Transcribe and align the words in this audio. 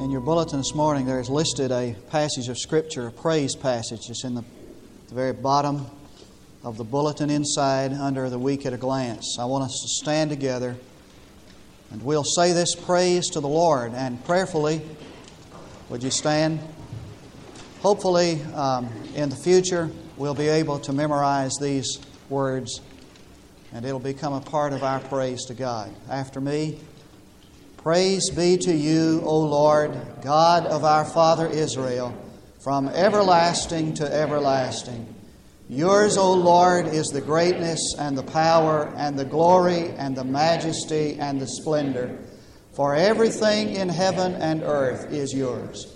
In 0.00 0.10
your 0.10 0.22
bulletin 0.22 0.56
this 0.56 0.74
morning, 0.74 1.04
there 1.04 1.20
is 1.20 1.28
listed 1.28 1.70
a 1.70 1.94
passage 2.08 2.48
of 2.48 2.56
Scripture, 2.56 3.08
a 3.08 3.12
praise 3.12 3.54
passage. 3.54 4.08
It's 4.08 4.24
in 4.24 4.34
the, 4.34 4.42
the 5.08 5.14
very 5.14 5.34
bottom 5.34 5.88
of 6.64 6.78
the 6.78 6.84
bulletin 6.84 7.28
inside 7.28 7.92
under 7.92 8.30
the 8.30 8.38
week 8.38 8.64
at 8.64 8.72
a 8.72 8.78
glance. 8.78 9.36
I 9.38 9.44
want 9.44 9.64
us 9.64 9.78
to 9.82 10.02
stand 10.02 10.30
together 10.30 10.74
and 11.90 12.02
we'll 12.02 12.24
say 12.24 12.52
this 12.52 12.74
praise 12.74 13.28
to 13.32 13.40
the 13.40 13.48
Lord. 13.48 13.92
And 13.92 14.24
prayerfully, 14.24 14.80
would 15.90 16.02
you 16.02 16.10
stand? 16.10 16.60
Hopefully, 17.80 18.40
um, 18.54 18.88
in 19.14 19.28
the 19.28 19.36
future, 19.36 19.90
we'll 20.16 20.32
be 20.32 20.48
able 20.48 20.78
to 20.78 20.94
memorize 20.94 21.52
these 21.60 21.98
words 22.30 22.80
and 23.74 23.84
it'll 23.84 24.00
become 24.00 24.32
a 24.32 24.40
part 24.40 24.72
of 24.72 24.82
our 24.82 25.00
praise 25.00 25.44
to 25.44 25.54
God. 25.54 25.94
After 26.08 26.40
me, 26.40 26.80
Praise 27.82 28.28
be 28.28 28.58
to 28.58 28.74
you, 28.74 29.22
O 29.24 29.38
Lord, 29.40 29.96
God 30.22 30.66
of 30.66 30.84
our 30.84 31.06
father 31.06 31.46
Israel, 31.46 32.14
from 32.62 32.88
everlasting 32.88 33.94
to 33.94 34.04
everlasting. 34.04 35.14
Yours, 35.66 36.18
O 36.18 36.34
Lord, 36.34 36.88
is 36.88 37.06
the 37.06 37.22
greatness 37.22 37.94
and 37.98 38.18
the 38.18 38.22
power 38.22 38.92
and 38.98 39.18
the 39.18 39.24
glory 39.24 39.88
and 39.96 40.14
the 40.14 40.24
majesty 40.24 41.16
and 41.18 41.40
the 41.40 41.46
splendor. 41.46 42.18
For 42.74 42.94
everything 42.94 43.70
in 43.70 43.88
heaven 43.88 44.34
and 44.34 44.62
earth 44.62 45.10
is 45.10 45.32
yours. 45.32 45.86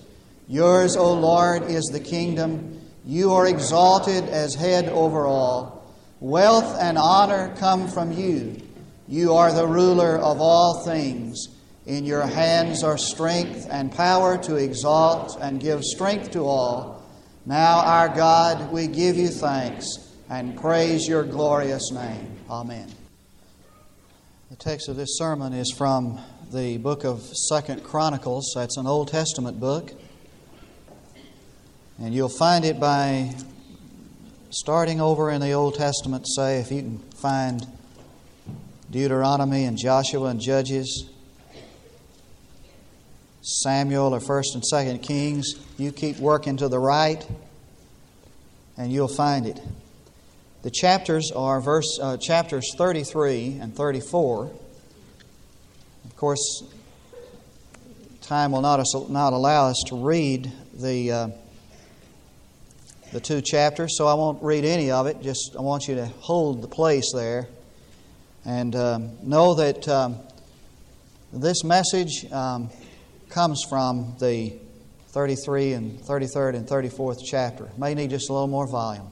Yours, 0.49 0.97
O 0.97 1.13
Lord, 1.13 1.65
is 1.65 1.85
the 1.93 2.01
kingdom. 2.01 2.81
You 3.05 3.33
are 3.33 3.47
exalted 3.47 4.25
as 4.31 4.55
head 4.55 4.89
over 4.89 5.27
all. 5.27 5.95
Wealth 6.19 6.79
and 6.81 6.97
honor 6.97 7.55
come 7.59 7.89
from 7.89 8.11
you. 8.11 8.57
You 9.07 9.35
are 9.35 9.53
the 9.53 9.67
ruler 9.67 10.17
of 10.17 10.41
all 10.41 10.83
things. 10.87 11.49
In 11.87 12.07
your 12.07 12.27
hands 12.27 12.83
are 12.83 12.97
strength 12.97 13.67
and 13.71 13.93
power 13.93 14.39
to 14.45 14.57
exalt 14.57 15.37
and 15.39 15.61
give 15.61 15.85
strength 15.85 16.31
to 16.31 16.41
all. 16.41 17.03
Now, 17.45 17.81
our 17.81 18.09
God, 18.09 18.73
we 18.73 18.87
give 18.87 19.17
you 19.17 19.29
thanks 19.29 19.87
and 20.31 20.59
praise 20.59 21.07
your 21.07 21.25
glorious 21.25 21.93
name. 21.93 22.39
Amen. 22.49 22.91
The 24.49 24.57
text 24.57 24.89
of 24.89 24.97
this 24.97 25.19
sermon 25.19 25.53
is 25.53 25.71
from 25.77 26.19
the 26.51 26.79
book 26.79 27.05
of 27.05 27.21
Second 27.21 27.85
Chronicles. 27.85 28.53
That's 28.55 28.79
an 28.79 28.87
Old 28.87 29.09
Testament 29.09 29.61
book. 29.61 29.93
And 31.99 32.15
you'll 32.15 32.31
find 32.31 32.65
it 32.65 32.81
by 32.81 33.35
starting 34.49 35.03
over 35.03 35.31
in 35.31 35.43
the 35.43 35.53
Old 35.53 35.75
Testament, 35.75 36.27
say, 36.27 36.61
if 36.61 36.73
you 36.73 36.81
can 36.81 36.99
find 37.21 37.67
Deuteronomy 38.91 39.65
and 39.65 39.77
Joshua 39.77 40.29
and 40.29 40.41
Judges 40.41 41.11
Samuel 43.45 44.15
or 44.15 44.21
1st 44.21 44.55
and 44.55 44.63
2nd 44.63 45.03
Kings, 45.03 45.55
you 45.77 45.93
keep 45.93 46.19
working 46.19 46.57
to 46.57 46.69
the 46.69 46.79
right 46.79 47.27
and 48.79 48.91
you'll 48.91 49.07
find 49.07 49.47
it. 49.47 49.61
The 50.63 50.71
chapters 50.71 51.31
are 51.31 51.61
verse 51.61 51.99
uh, 52.01 52.17
chapters 52.17 52.73
33 52.79 53.59
and 53.61 53.77
34. 53.77 54.51
Of 56.07 56.17
course, 56.17 56.63
time 58.23 58.53
will 58.53 58.63
not, 58.63 58.83
not 59.11 59.35
allow 59.35 59.69
us 59.69 59.85
to 59.89 59.97
read 59.97 60.51
the 60.73 61.13
uh, 61.13 61.29
the 63.13 63.21
two 63.21 63.43
chapters, 63.43 63.97
so 63.97 64.09
I 64.09 64.15
won't 64.15 64.43
read 64.43 64.65
any 64.65 64.91
of 64.91 65.07
it. 65.07 65.23
Just 65.23 65.55
I 65.57 65.61
want 65.61 65.87
you 65.87 65.95
to 65.97 66.07
hold 66.07 66.63
the 66.63 66.69
place 66.69 67.13
there 67.13 67.47
and 68.45 68.75
um, 68.75 69.11
know 69.23 69.55
that 69.55 69.87
um, 69.87 70.17
this 71.33 71.63
message 71.63 72.25
um, 72.33 72.71
comes 73.35 73.65
from 73.69 74.15
the 74.21 74.53
33 75.09 75.73
and 75.73 75.99
33rd 75.99 76.55
and 76.55 76.69
34th 76.69 77.19
chapter. 77.27 77.69
May 77.77 77.93
need 77.95 78.11
just 78.11 78.31
a 78.31 78.33
little 78.33 78.47
more 78.47 78.69
volume. 78.69 79.11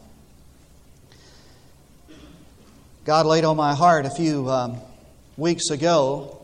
God 3.04 3.26
laid 3.26 3.42
on 3.42 3.56
my 3.56 3.74
heart 3.74 4.06
a 4.06 4.10
few 4.10 4.48
um, 4.48 4.76
weeks 5.36 5.70
ago 5.70 6.40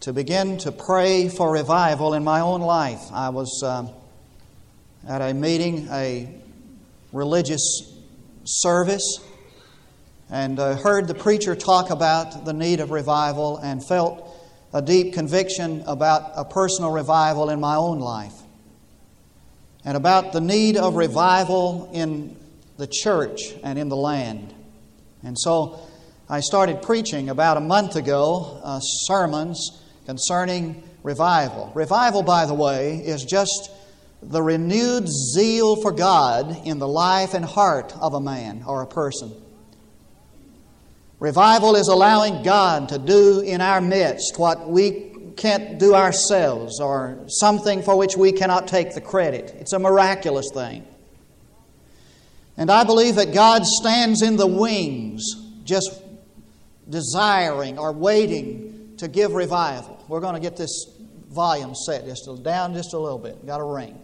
to 0.00 0.12
begin 0.12 0.58
to 0.58 0.72
pray 0.72 1.28
for 1.28 1.52
revival 1.52 2.12
in 2.12 2.24
my 2.24 2.40
own 2.40 2.60
life. 2.60 3.02
I 3.12 3.28
was 3.28 3.62
um, 3.64 3.90
at 5.08 5.22
a 5.22 5.32
meeting, 5.32 5.86
a 5.92 6.28
religious 7.12 7.88
service, 8.42 9.20
and 10.28 10.58
uh, 10.58 10.74
heard 10.74 11.06
the 11.06 11.14
preacher 11.14 11.54
talk 11.54 11.90
about 11.90 12.44
the 12.44 12.52
need 12.52 12.80
of 12.80 12.90
revival 12.90 13.58
and 13.58 13.86
felt 13.86 14.35
a 14.76 14.82
deep 14.82 15.14
conviction 15.14 15.82
about 15.86 16.32
a 16.36 16.44
personal 16.44 16.90
revival 16.90 17.48
in 17.48 17.58
my 17.58 17.76
own 17.76 17.98
life 17.98 18.34
and 19.86 19.96
about 19.96 20.34
the 20.34 20.40
need 20.40 20.76
of 20.76 20.96
revival 20.96 21.88
in 21.94 22.36
the 22.76 22.86
church 22.86 23.54
and 23.62 23.78
in 23.78 23.88
the 23.88 23.96
land. 23.96 24.52
And 25.22 25.34
so 25.38 25.80
I 26.28 26.40
started 26.40 26.82
preaching 26.82 27.30
about 27.30 27.56
a 27.56 27.60
month 27.60 27.96
ago 27.96 28.60
uh, 28.62 28.80
sermons 28.80 29.82
concerning 30.04 30.82
revival. 31.02 31.72
Revival, 31.74 32.22
by 32.22 32.44
the 32.44 32.52
way, 32.52 32.96
is 32.96 33.24
just 33.24 33.70
the 34.20 34.42
renewed 34.42 35.08
zeal 35.08 35.76
for 35.80 35.90
God 35.90 36.54
in 36.66 36.78
the 36.78 36.88
life 36.88 37.32
and 37.32 37.46
heart 37.46 37.94
of 37.98 38.12
a 38.12 38.20
man 38.20 38.62
or 38.66 38.82
a 38.82 38.86
person. 38.86 39.32
Revival 41.18 41.76
is 41.76 41.88
allowing 41.88 42.42
God 42.42 42.90
to 42.90 42.98
do 42.98 43.40
in 43.40 43.60
our 43.60 43.80
midst 43.80 44.38
what 44.38 44.68
we 44.68 45.12
can't 45.36 45.78
do 45.78 45.94
ourselves 45.94 46.80
or 46.80 47.18
something 47.28 47.82
for 47.82 47.96
which 47.96 48.16
we 48.16 48.32
cannot 48.32 48.68
take 48.68 48.94
the 48.94 49.00
credit. 49.00 49.54
It's 49.58 49.72
a 49.72 49.78
miraculous 49.78 50.50
thing. 50.52 50.86
And 52.56 52.70
I 52.70 52.84
believe 52.84 53.16
that 53.16 53.34
God 53.34 53.66
stands 53.66 54.22
in 54.22 54.36
the 54.36 54.46
wings 54.46 55.24
just 55.64 56.02
desiring 56.88 57.78
or 57.78 57.92
waiting 57.92 58.94
to 58.98 59.08
give 59.08 59.32
revival. 59.32 60.02
We're 60.08 60.20
going 60.20 60.34
to 60.34 60.40
get 60.40 60.56
this 60.56 60.86
volume 61.28 61.74
set 61.74 62.06
just 62.06 62.28
down 62.42 62.74
just 62.74 62.94
a 62.94 62.98
little 62.98 63.18
bit. 63.18 63.44
Got 63.46 63.60
a 63.60 63.64
ring. 63.64 63.98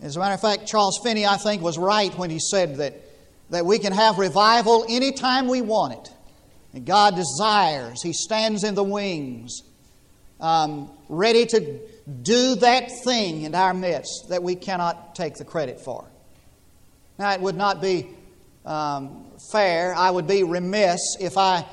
As 0.00 0.16
a 0.16 0.18
matter 0.18 0.34
of 0.34 0.40
fact, 0.40 0.66
Charles 0.66 0.98
Finney, 1.02 1.26
I 1.26 1.36
think, 1.36 1.62
was 1.62 1.78
right 1.78 2.12
when 2.18 2.28
he 2.28 2.40
said 2.40 2.76
that 2.76 3.00
that 3.52 3.66
we 3.66 3.78
can 3.78 3.92
have 3.92 4.18
revival 4.18 4.86
anytime 4.88 5.46
we 5.46 5.60
want 5.60 5.92
it. 5.92 6.12
And 6.72 6.86
God 6.86 7.14
desires, 7.14 8.02
He 8.02 8.14
stands 8.14 8.64
in 8.64 8.74
the 8.74 8.82
wings, 8.82 9.62
um, 10.40 10.90
ready 11.10 11.44
to 11.46 11.80
do 12.22 12.54
that 12.56 12.90
thing 13.04 13.42
in 13.42 13.54
our 13.54 13.74
midst 13.74 14.30
that 14.30 14.42
we 14.42 14.56
cannot 14.56 15.14
take 15.14 15.34
the 15.34 15.44
credit 15.44 15.78
for. 15.78 16.08
Now, 17.18 17.32
it 17.32 17.42
would 17.42 17.54
not 17.54 17.82
be 17.82 18.08
um, 18.64 19.26
fair, 19.52 19.94
I 19.94 20.10
would 20.10 20.26
be 20.26 20.44
remiss 20.44 21.18
if 21.20 21.36
I 21.36 21.66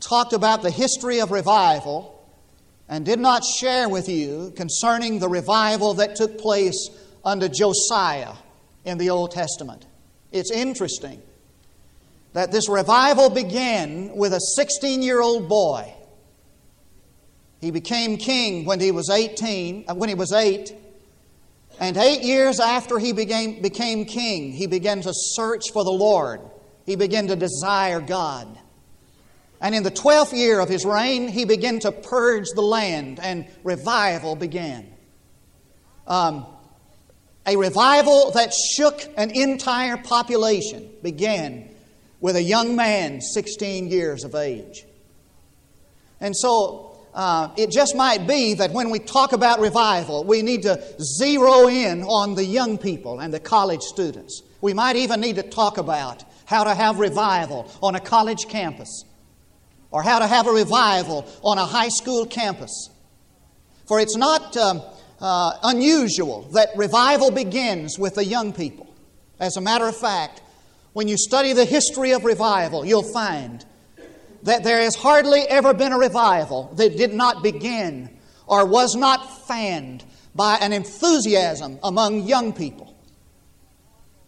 talked 0.00 0.34
about 0.34 0.62
the 0.62 0.70
history 0.70 1.20
of 1.20 1.30
revival 1.30 2.22
and 2.86 3.06
did 3.06 3.18
not 3.18 3.44
share 3.44 3.88
with 3.88 4.10
you 4.10 4.52
concerning 4.56 5.20
the 5.20 5.28
revival 5.28 5.94
that 5.94 6.16
took 6.16 6.38
place 6.38 6.90
under 7.24 7.48
Josiah 7.48 8.34
in 8.84 8.98
the 8.98 9.08
Old 9.08 9.30
Testament. 9.30 9.86
It's 10.34 10.50
interesting 10.50 11.22
that 12.32 12.50
this 12.50 12.68
revival 12.68 13.30
began 13.30 14.16
with 14.16 14.34
a 14.34 14.40
16 14.40 15.00
year 15.00 15.22
old 15.22 15.48
boy. 15.48 15.94
He 17.60 17.70
became 17.70 18.16
king 18.16 18.64
when 18.64 18.80
he 18.80 18.90
was 18.90 19.08
18, 19.08 19.84
uh, 19.88 19.94
when 19.94 20.08
he 20.08 20.16
was 20.16 20.32
8. 20.32 20.74
And 21.78 21.96
eight 21.96 22.22
years 22.22 22.58
after 22.58 22.98
he 22.98 23.12
became, 23.12 23.62
became 23.62 24.04
king, 24.04 24.52
he 24.52 24.66
began 24.66 25.00
to 25.02 25.12
search 25.14 25.70
for 25.72 25.84
the 25.84 25.92
Lord. 25.92 26.40
He 26.84 26.96
began 26.96 27.28
to 27.28 27.36
desire 27.36 28.00
God. 28.00 28.48
And 29.60 29.72
in 29.72 29.84
the 29.84 29.90
12th 29.90 30.36
year 30.36 30.58
of 30.58 30.68
his 30.68 30.84
reign, 30.84 31.28
he 31.28 31.44
began 31.44 31.78
to 31.80 31.92
purge 31.92 32.46
the 32.54 32.60
land, 32.60 33.20
and 33.22 33.46
revival 33.62 34.34
began. 34.34 34.92
Um, 36.06 36.46
a 37.46 37.56
revival 37.56 38.30
that 38.32 38.52
shook 38.54 39.02
an 39.16 39.30
entire 39.30 39.96
population 39.96 40.90
began 41.02 41.68
with 42.20 42.36
a 42.36 42.42
young 42.42 42.74
man 42.74 43.20
16 43.20 43.88
years 43.88 44.24
of 44.24 44.34
age. 44.34 44.84
And 46.20 46.34
so 46.34 46.96
uh, 47.12 47.50
it 47.56 47.70
just 47.70 47.94
might 47.94 48.26
be 48.26 48.54
that 48.54 48.72
when 48.72 48.88
we 48.88 48.98
talk 48.98 49.32
about 49.32 49.60
revival, 49.60 50.24
we 50.24 50.40
need 50.40 50.62
to 50.62 50.82
zero 51.02 51.68
in 51.68 52.02
on 52.02 52.34
the 52.34 52.44
young 52.44 52.78
people 52.78 53.20
and 53.20 53.32
the 53.32 53.40
college 53.40 53.82
students. 53.82 54.42
We 54.62 54.72
might 54.72 54.96
even 54.96 55.20
need 55.20 55.36
to 55.36 55.42
talk 55.42 55.76
about 55.76 56.24
how 56.46 56.64
to 56.64 56.74
have 56.74 56.98
revival 56.98 57.70
on 57.82 57.94
a 57.94 58.00
college 58.00 58.48
campus 58.48 59.04
or 59.90 60.02
how 60.02 60.18
to 60.18 60.26
have 60.26 60.46
a 60.46 60.50
revival 60.50 61.26
on 61.42 61.58
a 61.58 61.64
high 61.66 61.88
school 61.88 62.24
campus. 62.24 62.88
For 63.86 64.00
it's 64.00 64.16
not. 64.16 64.56
Um, 64.56 64.82
uh, 65.24 65.58
unusual 65.62 66.42
that 66.52 66.68
revival 66.76 67.30
begins 67.30 67.98
with 67.98 68.16
the 68.16 68.24
young 68.24 68.52
people. 68.52 68.86
As 69.40 69.56
a 69.56 69.60
matter 69.62 69.88
of 69.88 69.96
fact, 69.96 70.42
when 70.92 71.08
you 71.08 71.16
study 71.16 71.54
the 71.54 71.64
history 71.64 72.12
of 72.12 72.26
revival, 72.26 72.84
you'll 72.84 73.10
find 73.10 73.64
that 74.42 74.64
there 74.64 74.82
has 74.82 74.94
hardly 74.94 75.40
ever 75.48 75.72
been 75.72 75.92
a 75.92 75.98
revival 75.98 76.70
that 76.76 76.98
did 76.98 77.14
not 77.14 77.42
begin 77.42 78.10
or 78.46 78.66
was 78.66 78.94
not 78.94 79.48
fanned 79.48 80.04
by 80.34 80.58
an 80.60 80.74
enthusiasm 80.74 81.78
among 81.82 82.24
young 82.24 82.52
people. 82.52 82.94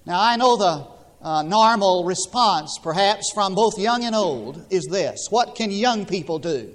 Now, 0.06 0.18
I 0.18 0.36
know 0.36 0.56
the 0.56 0.86
uh, 1.20 1.42
normal 1.42 2.04
response, 2.04 2.78
perhaps 2.82 3.30
from 3.34 3.54
both 3.54 3.78
young 3.78 4.02
and 4.04 4.14
old, 4.14 4.64
is 4.70 4.86
this 4.86 5.26
What 5.28 5.56
can 5.56 5.70
young 5.70 6.06
people 6.06 6.38
do? 6.38 6.72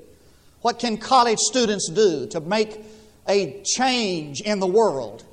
What 0.62 0.78
can 0.78 0.98
college 0.98 1.40
students 1.40 1.90
do 1.90 2.28
to 2.28 2.40
make 2.40 2.86
a 3.28 3.62
change 3.64 4.42
in 4.42 4.60
the 4.60 4.68
world? 4.68 5.24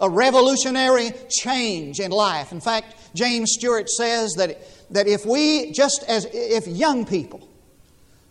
A 0.00 0.08
revolutionary 0.08 1.10
change 1.30 2.00
in 2.00 2.10
life. 2.10 2.52
In 2.52 2.60
fact, 2.60 3.14
James 3.14 3.52
Stewart 3.52 3.88
says 3.88 4.34
that, 4.34 4.58
that 4.90 5.06
if 5.06 5.24
we, 5.24 5.72
just 5.72 6.04
as 6.08 6.26
if 6.32 6.66
young 6.66 7.06
people, 7.06 7.48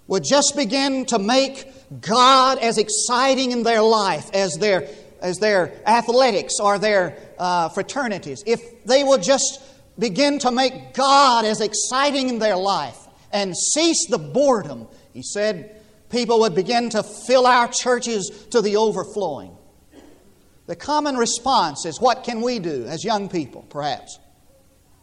would 0.08 0.24
just 0.24 0.56
begin 0.56 1.06
to 1.06 1.20
make 1.20 1.66
God 2.02 2.58
as 2.60 2.78
exciting 2.78 3.52
in 3.52 3.64
their 3.64 3.82
life 3.82 4.30
as 4.34 4.56
their, 4.56 4.88
as 5.22 5.38
their 5.38 5.72
athletics 5.86 6.56
or 6.60 6.78
their 6.78 7.18
uh, 7.40 7.70
fraternities, 7.70 8.44
if 8.46 8.84
they 8.84 9.04
would 9.04 9.24
just 9.24 9.62
begin 9.98 10.40
to 10.40 10.52
make 10.52 10.94
God 10.94 11.46
as 11.46 11.62
exciting 11.62 12.30
in 12.30 12.40
their 12.40 12.56
life 12.58 12.98
and 13.32 13.56
cease 13.56 14.08
the 14.08 14.18
boredom, 14.18 14.88
he 15.14 15.22
said, 15.22 15.81
people 16.12 16.42
would 16.42 16.54
begin 16.54 16.90
to 16.92 17.04
fill 17.04 17.48
our 17.48 17.68
churches 17.68 18.48
to 18.52 18.62
the 18.62 18.76
overflowing. 18.78 19.56
The 20.68 20.76
common 20.76 21.18
response 21.18 21.86
is 21.86 22.00
what 22.00 22.24
can 22.24 22.42
we 22.42 22.60
do 22.60 22.86
as 22.86 23.04
young 23.04 23.30
people, 23.30 23.66
perhaps? 23.70 24.20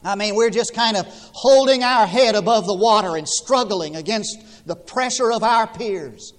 I 0.05 0.15
mean, 0.15 0.37
we're 0.37 0.51
just 0.51 0.75
kind 0.75 0.97
of 0.97 1.07
holding 1.33 1.83
our 1.83 2.07
head 2.07 2.35
above 2.37 2.67
the 2.67 2.75
water 2.75 3.17
and 3.17 3.29
struggling 3.29 3.97
against 3.97 4.67
the 4.67 4.77
pressure 4.77 5.33
of 5.33 5.43
our 5.43 5.67
peers. 5.67 6.33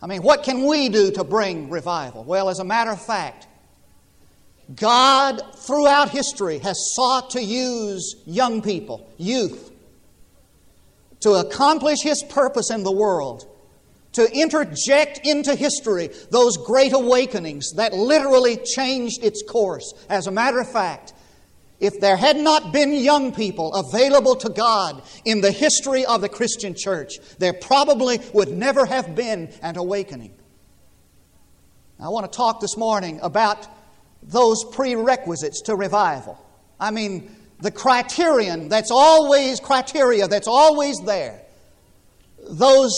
I 0.00 0.06
mean, 0.06 0.22
what 0.22 0.42
can 0.42 0.66
we 0.66 0.88
do 0.88 1.10
to 1.12 1.24
bring 1.24 1.68
revival? 1.70 2.24
Well, 2.24 2.48
as 2.48 2.58
a 2.58 2.64
matter 2.64 2.90
of 2.90 3.04
fact, 3.04 3.46
God 4.74 5.42
throughout 5.58 6.10
history 6.10 6.58
has 6.58 6.94
sought 6.94 7.30
to 7.30 7.42
use 7.42 8.16
young 8.26 8.62
people, 8.62 9.08
youth, 9.18 9.70
to 11.20 11.32
accomplish 11.34 11.98
His 12.02 12.22
purpose 12.22 12.70
in 12.70 12.82
the 12.82 12.92
world, 12.92 13.46
to 14.12 14.30
interject 14.32 15.20
into 15.24 15.54
history 15.54 16.10
those 16.30 16.56
great 16.56 16.92
awakenings 16.92 17.72
that 17.76 17.92
literally 17.92 18.56
changed 18.56 19.22
its 19.22 19.42
course. 19.42 19.94
As 20.08 20.26
a 20.26 20.30
matter 20.30 20.60
of 20.60 20.70
fact, 20.70 21.14
if 21.80 21.98
there 21.98 22.16
had 22.16 22.36
not 22.36 22.72
been 22.72 22.92
young 22.92 23.32
people 23.32 23.74
available 23.74 24.36
to 24.36 24.50
God 24.50 25.02
in 25.24 25.40
the 25.40 25.50
history 25.50 26.06
of 26.06 26.20
the 26.20 26.28
Christian 26.28 26.74
church, 26.76 27.14
there 27.38 27.52
probably 27.52 28.20
would 28.32 28.50
never 28.50 28.86
have 28.86 29.16
been 29.16 29.52
an 29.62 29.76
awakening. 29.76 30.32
I 31.98 32.08
want 32.08 32.30
to 32.30 32.36
talk 32.36 32.60
this 32.60 32.76
morning 32.76 33.18
about 33.22 33.66
those 34.22 34.64
prerequisites 34.64 35.62
to 35.62 35.74
revival. 35.74 36.38
I 36.78 36.90
mean, 36.90 37.34
the 37.60 37.70
criterion 37.70 38.68
that's 38.68 38.90
always 38.90 39.60
criteria 39.60 40.28
that's 40.28 40.48
always 40.48 40.98
there. 41.00 41.42
Those 42.48 42.92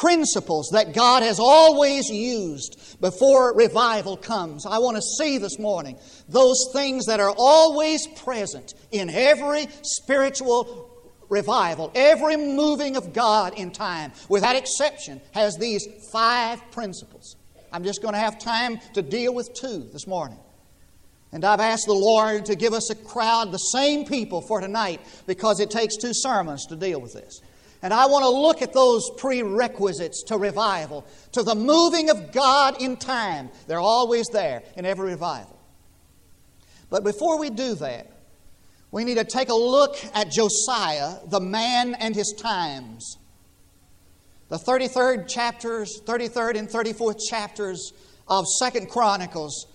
principles 0.00 0.70
that 0.72 0.94
God 0.94 1.22
has 1.22 1.38
always 1.38 2.08
used 2.08 2.98
before 3.02 3.54
revival 3.54 4.16
comes. 4.16 4.64
I 4.64 4.78
want 4.78 4.96
to 4.96 5.02
see 5.02 5.36
this 5.36 5.58
morning 5.58 5.98
those 6.26 6.70
things 6.72 7.04
that 7.06 7.20
are 7.20 7.34
always 7.36 8.06
present 8.06 8.72
in 8.90 9.10
every 9.10 9.68
spiritual 9.82 10.88
revival, 11.28 11.92
every 11.94 12.36
moving 12.36 12.96
of 12.96 13.12
God 13.12 13.52
in 13.58 13.70
time, 13.72 14.12
without 14.30 14.56
exception, 14.56 15.20
has 15.32 15.58
these 15.58 15.86
five 16.10 16.58
principles. 16.72 17.36
I'm 17.70 17.84
just 17.84 18.00
going 18.00 18.14
to 18.14 18.20
have 18.20 18.38
time 18.38 18.80
to 18.94 19.02
deal 19.02 19.34
with 19.34 19.52
two 19.52 19.86
this 19.92 20.06
morning. 20.06 20.38
And 21.30 21.44
I've 21.44 21.60
asked 21.60 21.86
the 21.86 21.92
Lord 21.92 22.46
to 22.46 22.56
give 22.56 22.72
us 22.72 22.90
a 22.90 22.94
crowd, 22.94 23.52
the 23.52 23.58
same 23.58 24.06
people 24.06 24.40
for 24.40 24.62
tonight, 24.62 25.02
because 25.26 25.60
it 25.60 25.70
takes 25.70 25.96
two 25.96 26.12
sermons 26.12 26.66
to 26.66 26.76
deal 26.76 27.00
with 27.00 27.12
this. 27.12 27.40
And 27.82 27.94
I 27.94 28.06
want 28.06 28.24
to 28.24 28.28
look 28.28 28.60
at 28.62 28.72
those 28.74 29.10
prerequisites 29.16 30.22
to 30.24 30.36
revival, 30.36 31.06
to 31.32 31.42
the 31.42 31.54
moving 31.54 32.10
of 32.10 32.32
God 32.32 32.80
in 32.80 32.96
time. 32.96 33.50
They're 33.66 33.80
always 33.80 34.28
there 34.28 34.62
in 34.76 34.84
every 34.84 35.10
revival. 35.10 35.58
But 36.90 37.04
before 37.04 37.38
we 37.38 37.48
do 37.48 37.74
that, 37.76 38.10
we 38.90 39.04
need 39.04 39.16
to 39.16 39.24
take 39.24 39.48
a 39.48 39.54
look 39.54 39.96
at 40.14 40.30
Josiah, 40.30 41.14
the 41.26 41.40
man 41.40 41.94
and 41.94 42.14
his 42.14 42.34
times. 42.36 43.16
The 44.48 44.56
33rd 44.56 45.28
chapters, 45.28 46.02
33rd 46.04 46.58
and 46.58 46.68
34th 46.68 47.20
chapters 47.30 47.92
of 48.26 48.46
Second 48.58 48.90
Chronicles 48.90 49.66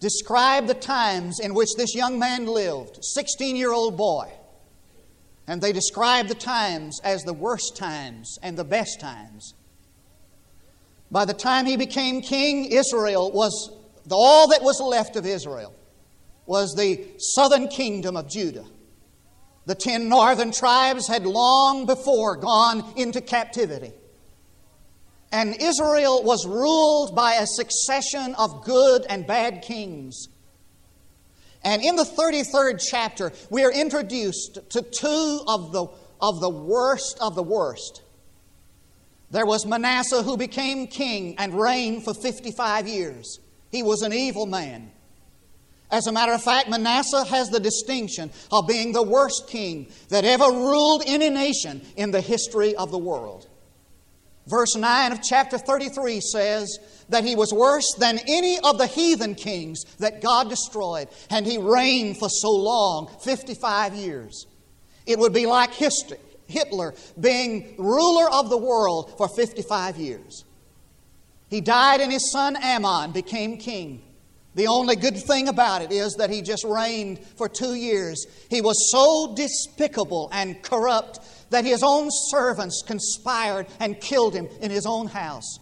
describe 0.00 0.66
the 0.66 0.74
times 0.74 1.38
in 1.38 1.54
which 1.54 1.68
this 1.76 1.94
young 1.94 2.18
man 2.18 2.46
lived, 2.46 2.98
16 3.02 3.56
year 3.56 3.72
old 3.72 3.96
boy. 3.96 4.32
And 5.46 5.60
they 5.60 5.72
describe 5.72 6.28
the 6.28 6.34
times 6.34 7.00
as 7.02 7.22
the 7.22 7.32
worst 7.32 7.76
times 7.76 8.38
and 8.42 8.56
the 8.56 8.64
best 8.64 9.00
times. 9.00 9.54
By 11.10 11.24
the 11.24 11.34
time 11.34 11.66
he 11.66 11.76
became 11.76 12.22
king, 12.22 12.66
Israel 12.66 13.30
was 13.32 13.70
all 14.10 14.48
that 14.48 14.62
was 14.62 14.80
left 14.80 15.16
of 15.16 15.26
Israel 15.26 15.74
was 16.46 16.74
the 16.74 17.06
southern 17.18 17.68
kingdom 17.68 18.16
of 18.16 18.28
Judah. 18.28 18.64
The 19.66 19.74
ten 19.74 20.08
northern 20.08 20.52
tribes 20.52 21.06
had 21.06 21.24
long 21.24 21.86
before 21.86 22.36
gone 22.36 22.92
into 22.96 23.20
captivity. 23.20 23.92
And 25.30 25.56
Israel 25.60 26.22
was 26.24 26.46
ruled 26.46 27.14
by 27.14 27.34
a 27.34 27.46
succession 27.46 28.34
of 28.34 28.64
good 28.64 29.06
and 29.08 29.26
bad 29.26 29.62
kings. 29.62 30.28
And 31.64 31.82
in 31.82 31.96
the 31.96 32.04
33rd 32.04 32.84
chapter, 32.84 33.32
we 33.50 33.64
are 33.64 33.72
introduced 33.72 34.58
to 34.70 34.82
two 34.82 35.40
of 35.46 35.72
the, 35.72 35.86
of 36.20 36.40
the 36.40 36.50
worst 36.50 37.18
of 37.20 37.34
the 37.34 37.42
worst. 37.42 38.02
There 39.30 39.46
was 39.46 39.64
Manasseh 39.64 40.22
who 40.22 40.36
became 40.36 40.86
king 40.86 41.36
and 41.38 41.58
reigned 41.58 42.04
for 42.04 42.14
55 42.14 42.86
years. 42.86 43.40
He 43.70 43.82
was 43.82 44.02
an 44.02 44.12
evil 44.12 44.46
man. 44.46 44.90
As 45.90 46.06
a 46.06 46.12
matter 46.12 46.32
of 46.32 46.42
fact, 46.42 46.68
Manasseh 46.68 47.24
has 47.24 47.50
the 47.50 47.60
distinction 47.60 48.30
of 48.50 48.66
being 48.66 48.92
the 48.92 49.02
worst 49.02 49.48
king 49.48 49.88
that 50.08 50.24
ever 50.24 50.44
ruled 50.44 51.02
any 51.06 51.30
nation 51.30 51.82
in 51.96 52.10
the 52.10 52.20
history 52.20 52.74
of 52.74 52.90
the 52.90 52.98
world. 52.98 53.46
Verse 54.46 54.74
9 54.74 55.12
of 55.12 55.22
chapter 55.22 55.56
33 55.56 56.20
says 56.20 56.78
that 57.08 57.24
he 57.24 57.36
was 57.36 57.52
worse 57.52 57.94
than 57.98 58.18
any 58.26 58.58
of 58.58 58.76
the 58.76 58.86
heathen 58.86 59.34
kings 59.34 59.84
that 59.98 60.20
God 60.20 60.48
destroyed, 60.48 61.08
and 61.30 61.46
he 61.46 61.58
reigned 61.58 62.18
for 62.18 62.28
so 62.28 62.50
long 62.50 63.08
55 63.22 63.94
years. 63.94 64.46
It 65.06 65.18
would 65.18 65.32
be 65.32 65.46
like 65.46 65.72
history, 65.72 66.18
Hitler 66.48 66.94
being 67.18 67.74
ruler 67.78 68.28
of 68.30 68.50
the 68.50 68.58
world 68.58 69.16
for 69.16 69.28
55 69.28 69.96
years. 69.96 70.44
He 71.48 71.60
died, 71.60 72.00
and 72.00 72.10
his 72.10 72.32
son 72.32 72.56
Amon 72.56 73.12
became 73.12 73.58
king. 73.58 74.02
The 74.54 74.66
only 74.66 74.96
good 74.96 75.16
thing 75.16 75.48
about 75.48 75.82
it 75.82 75.92
is 75.92 76.16
that 76.16 76.30
he 76.30 76.42
just 76.42 76.64
reigned 76.64 77.20
for 77.20 77.48
two 77.48 77.74
years. 77.74 78.26
He 78.50 78.60
was 78.60 78.90
so 78.90 79.34
despicable 79.34 80.28
and 80.32 80.62
corrupt 80.62 81.20
that 81.52 81.64
his 81.64 81.82
own 81.82 82.08
servants 82.10 82.82
conspired 82.86 83.66
and 83.80 84.00
killed 84.00 84.34
him 84.34 84.48
in 84.60 84.70
his 84.70 84.84
own 84.84 85.06
house. 85.06 85.58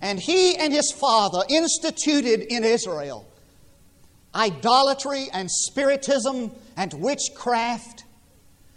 And 0.00 0.18
he 0.18 0.56
and 0.56 0.72
his 0.72 0.90
father 0.90 1.42
instituted 1.48 2.52
in 2.52 2.64
Israel 2.64 3.26
idolatry 4.34 5.28
and 5.32 5.50
spiritism 5.50 6.50
and 6.76 6.92
witchcraft. 6.94 8.04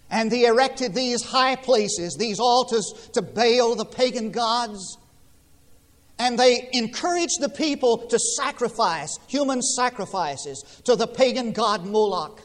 And 0.09 0.29
they 0.31 0.45
erected 0.45 0.93
these 0.93 1.23
high 1.23 1.55
places, 1.55 2.15
these 2.15 2.39
altars 2.39 3.09
to 3.13 3.21
Baal, 3.21 3.75
the 3.75 3.85
pagan 3.85 4.31
gods. 4.31 4.97
And 6.19 6.37
they 6.37 6.69
encouraged 6.71 7.41
the 7.41 7.49
people 7.49 7.97
to 8.07 8.19
sacrifice 8.19 9.17
human 9.27 9.61
sacrifices 9.61 10.63
to 10.85 10.95
the 10.95 11.07
pagan 11.07 11.51
god 11.51 11.85
Moloch. 11.85 12.41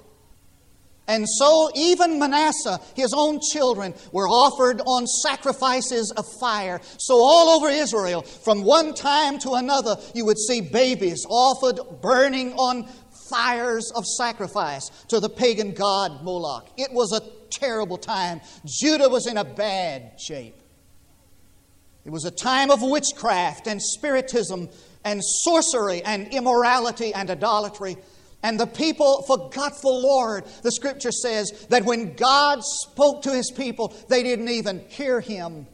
And 1.11 1.29
so, 1.29 1.73
even 1.75 2.21
Manasseh, 2.21 2.81
his 2.95 3.12
own 3.12 3.40
children, 3.40 3.95
were 4.12 4.29
offered 4.29 4.81
on 4.87 5.09
sacrifices 5.09 6.12
of 6.12 6.25
fire. 6.38 6.81
So, 6.99 7.17
all 7.17 7.49
over 7.49 7.69
Israel, 7.69 8.23
from 8.23 8.62
one 8.62 8.95
time 8.95 9.40
to 9.40 9.55
another, 9.55 9.97
you 10.14 10.25
would 10.26 10.38
see 10.38 10.61
babies 10.61 11.26
offered 11.29 11.81
burning 12.00 12.52
on 12.52 12.88
fires 13.29 13.90
of 13.97 14.07
sacrifice 14.07 14.88
to 15.09 15.19
the 15.19 15.29
pagan 15.29 15.73
god 15.73 16.23
Moloch. 16.23 16.69
It 16.76 16.93
was 16.93 17.12
a 17.12 17.23
terrible 17.50 17.99
time. 17.99 18.40
Judah 18.64 19.09
was 19.09 19.26
in 19.26 19.37
a 19.37 19.45
bad 19.45 20.12
shape. 20.17 20.62
It 22.05 22.11
was 22.11 22.25
a 22.25 22.31
time 22.31 22.71
of 22.71 22.83
witchcraft 22.83 23.67
and 23.67 23.83
spiritism 23.83 24.69
and 25.05 25.21
sorcery 25.25 26.05
and 26.05 26.29
immorality 26.29 27.12
and 27.12 27.29
idolatry. 27.31 27.97
And 28.42 28.59
the 28.59 28.66
people 28.66 29.23
forgot 29.23 29.80
the 29.82 29.88
Lord. 29.88 30.44
The 30.62 30.73
scripture 30.73 31.12
says 31.12 31.66
that 31.68 31.85
when 31.85 32.14
God 32.14 32.61
spoke 32.62 33.23
to 33.23 33.32
his 33.32 33.50
people, 33.50 33.94
they 34.09 34.23
didn't 34.23 34.49
even 34.49 34.80
hear 34.88 35.20
him. 35.20 35.66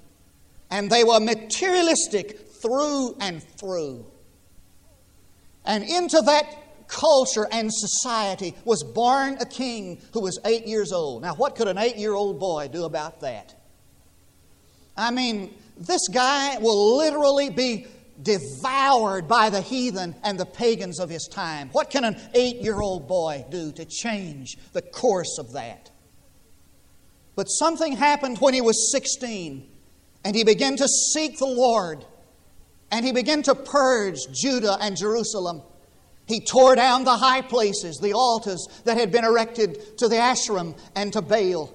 And 0.71 0.91
they 0.91 1.05
were 1.05 1.21
materialistic, 1.21 2.47
through 2.61 3.17
and 3.21 3.43
through. 3.43 4.05
And 5.65 5.85
into 5.85 6.21
that 6.23 6.89
culture 6.89 7.47
and 7.51 7.73
society 7.73 8.55
was 8.65 8.83
born 8.83 9.37
a 9.41 9.47
king 9.47 10.01
who 10.13 10.21
was 10.21 10.39
eight 10.45 10.67
years 10.67 10.93
old. 10.93 11.23
Now, 11.23 11.35
what 11.35 11.57
could 11.57 11.69
an 11.69 11.79
eight 11.79 11.97
year 11.97 12.15
old 12.15 12.39
boy 12.39 12.69
do 12.69 12.85
about 12.85 13.21
that? 13.21 13.55
I 14.97 15.11
mean, 15.11 15.55
this 15.77 16.09
guy 16.09 16.59
will 16.59 16.97
literally 16.97 17.51
be 17.51 17.87
devoured 18.23 19.29
by 19.29 19.51
the 19.51 19.61
heathen 19.61 20.15
and 20.23 20.39
the 20.39 20.47
pagans 20.47 20.99
of 20.99 21.11
his 21.11 21.29
time. 21.29 21.69
What 21.73 21.91
can 21.91 22.05
an 22.05 22.17
eight 22.35 22.57
year 22.57 22.81
old 22.81 23.09
boy 23.09 23.45
do 23.51 23.73
to 23.73 23.85
change 23.85 24.57
the 24.73 24.83
course 24.83 25.39
of 25.39 25.53
that? 25.53 25.91
But 27.35 27.47
something 27.47 27.93
happened 27.97 28.39
when 28.39 28.55
he 28.55 28.63
was 28.63 28.91
16, 28.91 29.69
and 30.25 30.35
he 30.35 30.43
began 30.43 30.77
to 30.77 30.89
seek 30.89 31.39
the 31.39 31.47
Lord, 31.47 32.05
and 32.91 33.05
he 33.05 33.13
began 33.13 33.43
to 33.43 33.55
purge 33.55 34.19
Judah 34.33 34.79
and 34.81 34.97
Jerusalem. 34.97 35.63
He 36.27 36.41
tore 36.41 36.75
down 36.75 37.05
the 37.05 37.17
high 37.17 37.43
places, 37.43 37.99
the 37.99 38.15
altars 38.15 38.67
that 38.85 38.97
had 38.97 39.13
been 39.13 39.25
erected 39.25 39.99
to 39.99 40.09
the 40.09 40.17
Asherim 40.17 40.77
and 40.97 41.13
to 41.13 41.23
Baal. 41.23 41.73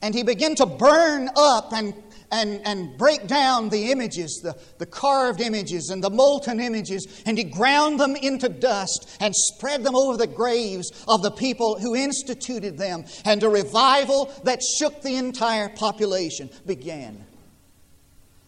And 0.00 0.14
he 0.14 0.22
began 0.22 0.54
to 0.56 0.66
burn 0.66 1.28
up 1.36 1.72
and 1.72 2.03
and, 2.30 2.60
and 2.64 2.96
break 2.98 3.26
down 3.26 3.68
the 3.68 3.90
images, 3.90 4.40
the, 4.42 4.56
the 4.78 4.86
carved 4.86 5.40
images 5.40 5.90
and 5.90 6.02
the 6.02 6.10
molten 6.10 6.60
images, 6.60 7.22
and 7.26 7.38
he 7.38 7.44
ground 7.44 8.00
them 8.00 8.16
into 8.16 8.48
dust 8.48 9.16
and 9.20 9.34
spread 9.34 9.84
them 9.84 9.94
over 9.94 10.16
the 10.16 10.26
graves 10.26 10.90
of 11.06 11.22
the 11.22 11.30
people 11.30 11.78
who 11.78 11.94
instituted 11.94 12.76
them. 12.78 13.04
And 13.24 13.42
a 13.42 13.48
revival 13.48 14.32
that 14.44 14.62
shook 14.62 15.02
the 15.02 15.16
entire 15.16 15.68
population 15.68 16.50
began. 16.66 17.24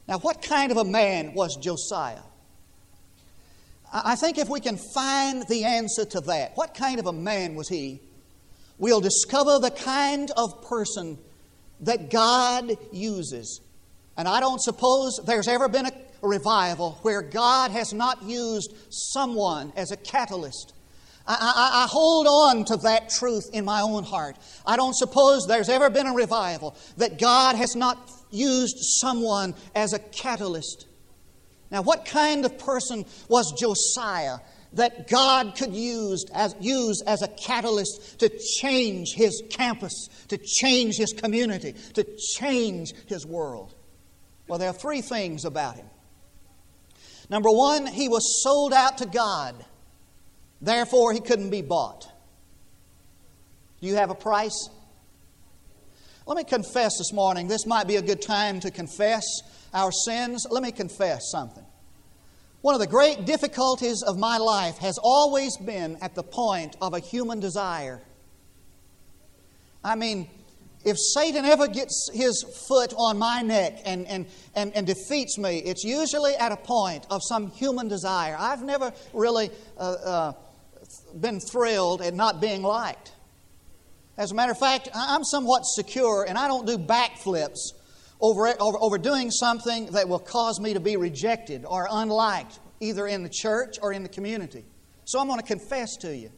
Now, 0.09 0.19
what 0.19 0.43
kind 0.43 0.71
of 0.71 0.79
a 0.79 0.85
man 0.85 1.35
was 1.35 1.57
Josiah? 1.57 2.23
I 3.93 4.17
think 4.17 4.39
if 4.39 4.49
we 4.49 4.61
can 4.61 4.77
find 4.77 5.47
the 5.49 5.65
answer 5.65 6.05
to 6.05 6.21
that, 6.23 6.53
what 6.57 6.75
kind 6.75 6.99
of 6.99 7.07
a 7.07 7.13
man 7.13 7.55
was 7.55 7.69
he? 7.69 8.01
We'll 8.79 9.01
discover 9.01 9.59
the 9.59 9.71
kind 9.71 10.31
of 10.37 10.63
person 10.69 11.19
that 11.81 12.11
God 12.11 12.77
uses 12.93 13.61
and 14.17 14.27
I 14.27 14.41
don't 14.41 14.61
suppose 14.61 15.21
there's 15.25 15.49
ever 15.49 15.69
been 15.69 15.87
a 15.87 15.93
revival 16.23 16.99
where 17.03 17.23
God 17.23 17.71
has 17.71 17.93
not 17.93 18.23
used 18.23 18.73
someone 18.91 19.73
as 19.77 19.93
a 19.93 19.97
catalyst. 19.97 20.73
I, 21.27 21.35
I, 21.35 21.85
I, 21.85 21.87
hold 21.89 22.27
on 22.27 22.65
to 22.67 22.77
that 22.79 23.11
truth 23.11 23.51
in 23.53 23.65
my 23.65 23.81
own 23.81 24.05
heart. 24.05 24.37
I 24.65 24.77
don't 24.77 24.95
suppose 24.95 25.47
there's 25.47 25.69
ever 25.69 25.91
been 25.91 26.07
a 26.07 26.15
revival 26.15 26.77
that 26.99 27.19
God 27.19 27.57
has 27.57 27.75
not 27.75 28.11
used 28.31 28.77
someone 28.79 29.55
as 29.75 29.93
a 29.93 29.99
catalyst. 29.99 30.87
Now, 31.71 31.83
what 31.83 32.05
kind 32.05 32.45
of 32.45 32.59
person 32.59 33.05
was 33.29 33.53
Josiah 33.59 34.39
that 34.75 35.09
God 35.09 35.57
could 35.57 35.75
use 35.75 36.25
as, 36.33 36.55
use 36.61 37.03
as 37.03 37.23
a 37.23 37.29
catalyst 37.29 38.21
to 38.21 38.29
change 38.61 39.15
his 39.15 39.43
campus, 39.51 40.09
to 40.29 40.39
change 40.39 40.97
his 40.97 41.13
community, 41.13 41.75
to 41.95 42.07
change 42.39 42.93
his 43.07 43.27
world? 43.27 43.75
Well, 44.49 44.59
there 44.59 44.71
are 44.71 44.75
three 44.75 45.01
things 45.01 45.45
about 45.45 45.77
him. 45.77 45.87
Number 47.29 47.51
one, 47.51 47.87
he 47.87 48.09
was 48.09 48.43
sold 48.43 48.73
out 48.73 48.99
to 48.99 49.07
God, 49.07 49.65
therefore, 50.61 51.13
he 51.13 51.21
couldn't 51.21 51.51
be 51.51 51.63
bought. 51.63 52.07
Do 53.81 53.87
you 53.87 53.97
have 53.97 54.11
a 54.11 54.15
price? 54.15 54.71
Let 56.27 56.37
me 56.37 56.45
confess 56.45 56.99
this 56.99 57.13
morning. 57.13 57.47
This 57.47 57.67
might 57.67 57.87
be 57.87 57.97
a 57.97 58.03
good 58.03 58.23
time 58.23 58.61
to 58.61 58.71
confess 58.71 59.25
our 59.73 59.93
sins. 59.93 60.47
Let 60.51 60.63
me 60.63 60.73
confess 60.73 61.31
something. 61.31 61.65
One 62.63 62.75
of 62.75 62.81
the 62.81 62.87
great 62.89 63.27
difficulties 63.27 64.03
of 64.03 64.19
my 64.19 64.39
life 64.39 64.79
has 64.79 64.99
always 65.01 65.57
been 65.57 65.99
at 66.01 66.17
the 66.17 66.25
point 66.25 66.77
of 66.81 66.95
a 66.95 66.99
human 66.99 67.39
desire. 67.39 68.01
I 69.85 69.95
mean, 69.95 70.29
if 70.87 70.97
Satan 70.99 71.45
ever 71.45 71.67
gets 71.67 72.09
his 72.15 72.45
foot 72.69 72.95
on 72.97 73.19
my 73.19 73.43
neck 73.43 73.81
and, 73.85 74.07
and, 74.07 74.25
and, 74.55 74.73
and, 74.77 74.87
defeats 74.87 75.37
me, 75.37 75.59
it's 75.59 75.83
usually 75.83 76.35
at 76.37 76.53
a 76.53 76.57
point 76.57 77.05
of 77.11 77.23
some 77.25 77.51
human 77.51 77.89
desire. 77.89 78.37
I've 78.39 78.63
never 78.63 78.93
really 79.13 79.51
uh, 79.77 79.81
uh, 79.81 80.33
been 81.21 81.41
thrilled 81.41 82.03
at 82.03 82.15
not 82.15 82.41
being 82.41 82.63
liked. 82.63 83.11
As 84.17 84.31
a 84.31 84.37
matter 84.37 84.53
of 84.53 84.61
fact, 84.61 84.89
I'm 84.95 85.25
somewhat 85.25 85.63
secure 85.63 86.25
and 86.27 86.39
I 86.39 86.47
don't 86.47 86.69
do 86.69 86.79
backflips 86.79 87.73
over, 88.21 88.55
over, 88.61 88.79
over 88.81 88.97
doing 88.97 89.33
something 89.33 89.87
that 89.87 90.09
will 90.09 90.21
cause 90.21 90.61
me 90.61 90.75
to 90.75 90.81
be 90.81 90.97
rejected 90.97 91.65
or 91.67 91.89
unliked, 91.91 92.61
either 92.79 93.09
in 93.09 93.25
the 93.25 93.29
church 93.29 93.75
or 93.83 93.93
in 93.93 94.05
the 94.05 94.09
community. 94.09 94.65
So 95.05 95.19
I'm 95.19 95.27
going 95.27 95.41
to 95.41 95.47
confess 95.47 95.97
to 96.03 96.17
you. 96.17 96.31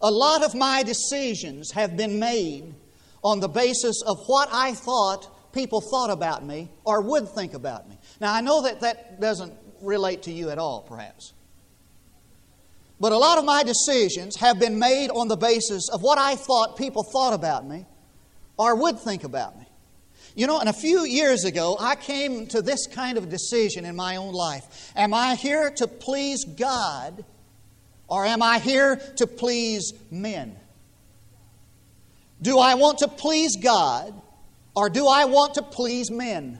A 0.00 0.10
lot 0.10 0.44
of 0.44 0.54
my 0.54 0.82
decisions 0.82 1.72
have 1.72 1.94
been 1.94 2.18
made 2.18 2.74
on 3.22 3.40
the 3.40 3.48
basis 3.48 4.02
of 4.06 4.18
what 4.26 4.48
I 4.52 4.74
thought 4.74 5.52
people 5.52 5.80
thought 5.80 6.10
about 6.10 6.44
me 6.44 6.70
or 6.84 7.00
would 7.00 7.28
think 7.28 7.54
about 7.54 7.88
me. 7.88 7.98
Now, 8.20 8.32
I 8.32 8.40
know 8.40 8.62
that 8.62 8.80
that 8.80 9.20
doesn't 9.20 9.52
relate 9.80 10.22
to 10.24 10.32
you 10.32 10.50
at 10.50 10.58
all, 10.58 10.82
perhaps. 10.82 11.32
But 13.00 13.12
a 13.12 13.18
lot 13.18 13.38
of 13.38 13.44
my 13.44 13.62
decisions 13.62 14.36
have 14.36 14.60
been 14.60 14.78
made 14.78 15.08
on 15.08 15.28
the 15.28 15.36
basis 15.36 15.88
of 15.88 16.02
what 16.02 16.18
I 16.18 16.36
thought 16.36 16.76
people 16.76 17.02
thought 17.02 17.32
about 17.32 17.66
me 17.66 17.86
or 18.58 18.74
would 18.74 19.00
think 19.00 19.24
about 19.24 19.58
me. 19.58 19.66
You 20.34 20.46
know, 20.46 20.60
and 20.60 20.68
a 20.68 20.74
few 20.74 21.04
years 21.04 21.44
ago, 21.44 21.76
I 21.80 21.96
came 21.96 22.46
to 22.48 22.62
this 22.62 22.86
kind 22.86 23.18
of 23.18 23.28
decision 23.28 23.84
in 23.84 23.96
my 23.96 24.16
own 24.16 24.32
life. 24.32 24.92
Am 24.94 25.12
I 25.14 25.34
here 25.34 25.70
to 25.76 25.88
please 25.88 26.44
God 26.44 27.24
or 28.06 28.26
am 28.26 28.42
I 28.42 28.58
here 28.58 28.96
to 29.16 29.26
please 29.26 29.94
men? 30.10 30.59
Do 32.42 32.58
I 32.58 32.74
want 32.74 32.98
to 32.98 33.08
please 33.08 33.56
God 33.56 34.14
or 34.74 34.88
do 34.88 35.06
I 35.06 35.26
want 35.26 35.54
to 35.54 35.62
please 35.62 36.10
men? 36.10 36.58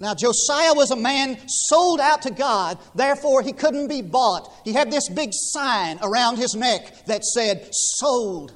Now, 0.00 0.14
Josiah 0.14 0.74
was 0.74 0.90
a 0.90 0.96
man 0.96 1.38
sold 1.46 2.00
out 2.00 2.22
to 2.22 2.30
God, 2.30 2.78
therefore, 2.94 3.42
he 3.42 3.52
couldn't 3.52 3.86
be 3.86 4.02
bought. 4.02 4.52
He 4.64 4.72
had 4.72 4.90
this 4.90 5.08
big 5.08 5.30
sign 5.32 5.98
around 6.02 6.36
his 6.36 6.54
neck 6.54 7.06
that 7.06 7.24
said, 7.24 7.68
Sold. 7.72 8.52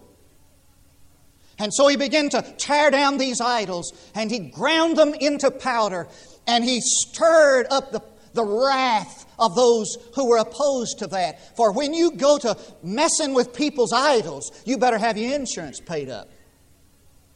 And 1.59 1.73
so 1.73 1.89
he 1.89 1.97
began 1.97 2.29
to 2.31 2.43
tear 2.59 2.91
down 2.91 3.19
these 3.19 3.41
idols 3.41 3.93
and 4.15 4.31
he 4.31 4.39
ground 4.39 4.97
them 4.97 5.15
into 5.15 5.51
powder 5.51 6.07
and 6.47 6.65
he 6.65 6.81
stirred 6.81 7.67
up 7.71 7.91
the, 7.91 8.03
the 8.33 8.45
wrath 8.45 9.18
of 9.39 9.55
those 9.55 9.97
who 10.15 10.29
were 10.29 10.39
opposed 10.39 10.99
to 10.99 11.07
that. 11.09 11.57
For 11.57 11.73
when 11.73 11.95
you 11.95 12.13
go 12.13 12.39
to 12.39 12.57
messing 12.83 13.35
with 13.35 13.55
people's 13.55 13.93
idols, 13.93 14.51
you 14.65 14.79
better 14.79 14.99
have 14.99 15.17
your 15.17 15.35
insurance 15.35 15.81
paid 15.81 16.09
up. 16.09 16.29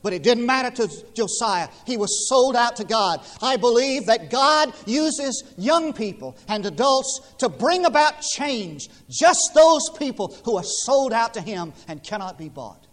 But 0.02 0.12
it 0.12 0.24
didn't 0.24 0.46
matter 0.46 0.70
to 0.84 1.04
Josiah. 1.14 1.68
He 1.86 1.96
was 1.96 2.28
sold 2.28 2.56
out 2.56 2.76
to 2.76 2.84
God. 2.84 3.20
I 3.40 3.56
believe 3.56 4.06
that 4.06 4.30
God 4.30 4.74
uses 4.84 5.44
young 5.56 5.92
people 5.92 6.36
and 6.48 6.66
adults 6.66 7.20
to 7.38 7.48
bring 7.48 7.84
about 7.84 8.20
change. 8.20 8.88
Just 9.08 9.52
those 9.54 9.88
people 9.96 10.36
who 10.44 10.56
are 10.56 10.64
sold 10.64 11.12
out 11.12 11.34
to 11.34 11.40
Him 11.40 11.72
and 11.86 12.02
cannot 12.02 12.36
be 12.36 12.48
bought. 12.48 12.84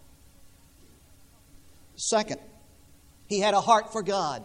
Second, 1.95 2.39
he 3.27 3.39
had 3.39 3.53
a 3.53 3.61
heart 3.61 3.91
for 3.91 4.01
God. 4.01 4.43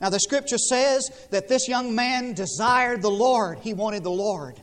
Now, 0.00 0.10
the 0.10 0.20
scripture 0.20 0.58
says 0.58 1.10
that 1.30 1.48
this 1.48 1.68
young 1.68 1.94
man 1.94 2.34
desired 2.34 3.00
the 3.00 3.10
Lord. 3.10 3.58
He 3.60 3.74
wanted 3.74 4.02
the 4.02 4.10
Lord. 4.10 4.60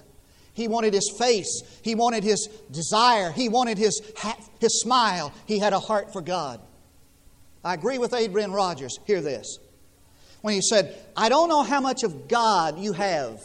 He 0.53 0.67
wanted 0.67 0.93
his 0.93 1.09
face. 1.17 1.63
He 1.81 1.95
wanted 1.95 2.23
his 2.23 2.47
desire. 2.69 3.31
He 3.31 3.49
wanted 3.49 3.77
his, 3.77 4.01
his 4.59 4.81
smile. 4.81 5.33
He 5.45 5.59
had 5.59 5.73
a 5.73 5.79
heart 5.79 6.11
for 6.11 6.21
God. 6.21 6.59
I 7.63 7.73
agree 7.73 7.97
with 7.97 8.13
Adrian 8.13 8.51
Rogers. 8.51 8.99
Hear 9.05 9.21
this. 9.21 9.59
When 10.41 10.53
he 10.53 10.61
said, 10.61 10.95
I 11.15 11.29
don't 11.29 11.49
know 11.49 11.63
how 11.63 11.79
much 11.79 12.03
of 12.03 12.27
God 12.27 12.79
you 12.79 12.93
have, 12.93 13.41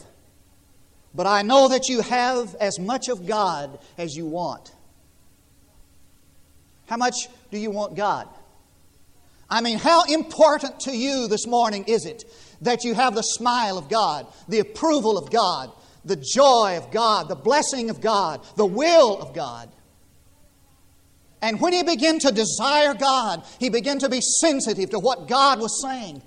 but 1.14 1.26
I 1.26 1.42
know 1.42 1.68
that 1.68 1.88
you 1.88 2.00
have 2.00 2.54
as 2.56 2.78
much 2.78 3.08
of 3.08 3.26
God 3.26 3.78
as 3.96 4.16
you 4.16 4.26
want. 4.26 4.72
How 6.86 6.96
much 6.96 7.28
do 7.50 7.58
you 7.58 7.70
want 7.70 7.96
God? 7.96 8.28
I 9.48 9.60
mean, 9.60 9.78
how 9.78 10.04
important 10.04 10.80
to 10.80 10.96
you 10.96 11.28
this 11.28 11.46
morning 11.46 11.84
is 11.86 12.04
it 12.04 12.24
that 12.62 12.84
you 12.84 12.94
have 12.94 13.14
the 13.14 13.22
smile 13.22 13.78
of 13.78 13.88
God, 13.88 14.26
the 14.48 14.58
approval 14.58 15.18
of 15.18 15.30
God, 15.30 15.70
the 16.04 16.16
joy 16.16 16.76
of 16.76 16.90
God, 16.90 17.28
the 17.28 17.36
blessing 17.36 17.90
of 17.90 18.00
God, 18.00 18.44
the 18.56 18.66
will 18.66 19.20
of 19.20 19.34
God? 19.34 19.70
And 21.42 21.60
when 21.60 21.72
he 21.72 21.82
began 21.82 22.18
to 22.20 22.32
desire 22.32 22.94
God, 22.94 23.44
he 23.60 23.68
began 23.68 23.98
to 24.00 24.08
be 24.08 24.20
sensitive 24.20 24.90
to 24.90 24.98
what 24.98 25.28
God 25.28 25.60
was 25.60 25.80
saying. 25.80 26.22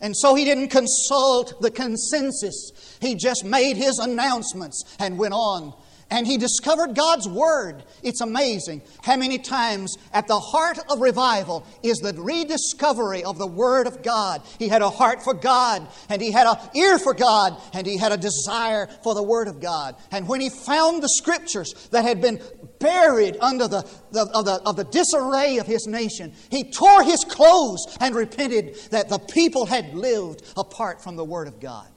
And 0.00 0.16
so 0.16 0.34
he 0.34 0.44
didn't 0.44 0.68
consult 0.68 1.60
the 1.60 1.70
consensus. 1.70 2.96
He 3.00 3.14
just 3.14 3.44
made 3.44 3.76
his 3.76 3.98
announcements 3.98 4.96
and 4.98 5.18
went 5.18 5.34
on. 5.34 5.74
And 6.10 6.26
he 6.26 6.38
discovered 6.38 6.94
God's 6.94 7.28
Word. 7.28 7.84
It's 8.02 8.20
amazing 8.20 8.82
how 9.02 9.16
many 9.16 9.38
times 9.38 9.96
at 10.12 10.26
the 10.26 10.38
heart 10.38 10.78
of 10.90 11.00
revival 11.00 11.66
is 11.82 11.98
the 11.98 12.14
rediscovery 12.14 13.24
of 13.24 13.38
the 13.38 13.46
Word 13.46 13.86
of 13.86 14.02
God. 14.02 14.42
He 14.58 14.68
had 14.68 14.82
a 14.82 14.88
heart 14.88 15.22
for 15.22 15.34
God, 15.34 15.86
and 16.08 16.22
he 16.22 16.32
had 16.32 16.46
an 16.46 16.56
ear 16.74 16.98
for 16.98 17.12
God, 17.12 17.60
and 17.74 17.86
he 17.86 17.98
had 17.98 18.12
a 18.12 18.16
desire 18.16 18.86
for 19.02 19.14
the 19.14 19.22
Word 19.22 19.48
of 19.48 19.60
God. 19.60 19.96
And 20.10 20.26
when 20.26 20.40
he 20.40 20.48
found 20.48 21.02
the 21.02 21.08
Scriptures 21.08 21.74
that 21.90 22.04
had 22.04 22.20
been 22.22 22.40
buried 22.78 23.36
under 23.40 23.68
the, 23.68 23.86
the, 24.12 24.22
of, 24.34 24.44
the, 24.44 24.62
of 24.64 24.76
the 24.76 24.84
disarray 24.84 25.58
of 25.58 25.66
his 25.66 25.86
nation, 25.86 26.32
he 26.50 26.70
tore 26.70 27.02
his 27.02 27.24
clothes 27.24 27.98
and 28.00 28.14
repented 28.14 28.76
that 28.90 29.08
the 29.08 29.18
people 29.18 29.66
had 29.66 29.94
lived 29.94 30.42
apart 30.56 31.02
from 31.02 31.16
the 31.16 31.24
Word 31.24 31.48
of 31.48 31.60
God. 31.60 31.88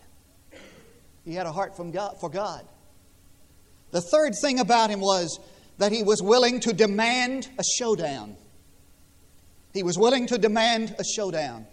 He 1.24 1.34
had 1.34 1.46
a 1.46 1.52
heart 1.52 1.78
from 1.78 1.92
God, 1.92 2.20
for 2.20 2.30
God. 2.30 2.66
The 3.92 4.02
third 4.02 4.34
thing 4.42 4.60
about 4.60 4.90
him 4.90 5.00
was 5.00 5.40
that 5.78 5.92
he 5.92 6.04
was 6.04 6.22
willing 6.22 6.60
to 6.62 6.74
demand 6.74 7.50
a 7.60 7.64
showdown. 7.64 8.36
He 9.74 9.84
was 9.84 9.98
willing 9.98 10.28
to 10.28 10.38
demand 10.38 10.96
a 11.00 11.04
showdown. 11.04 11.66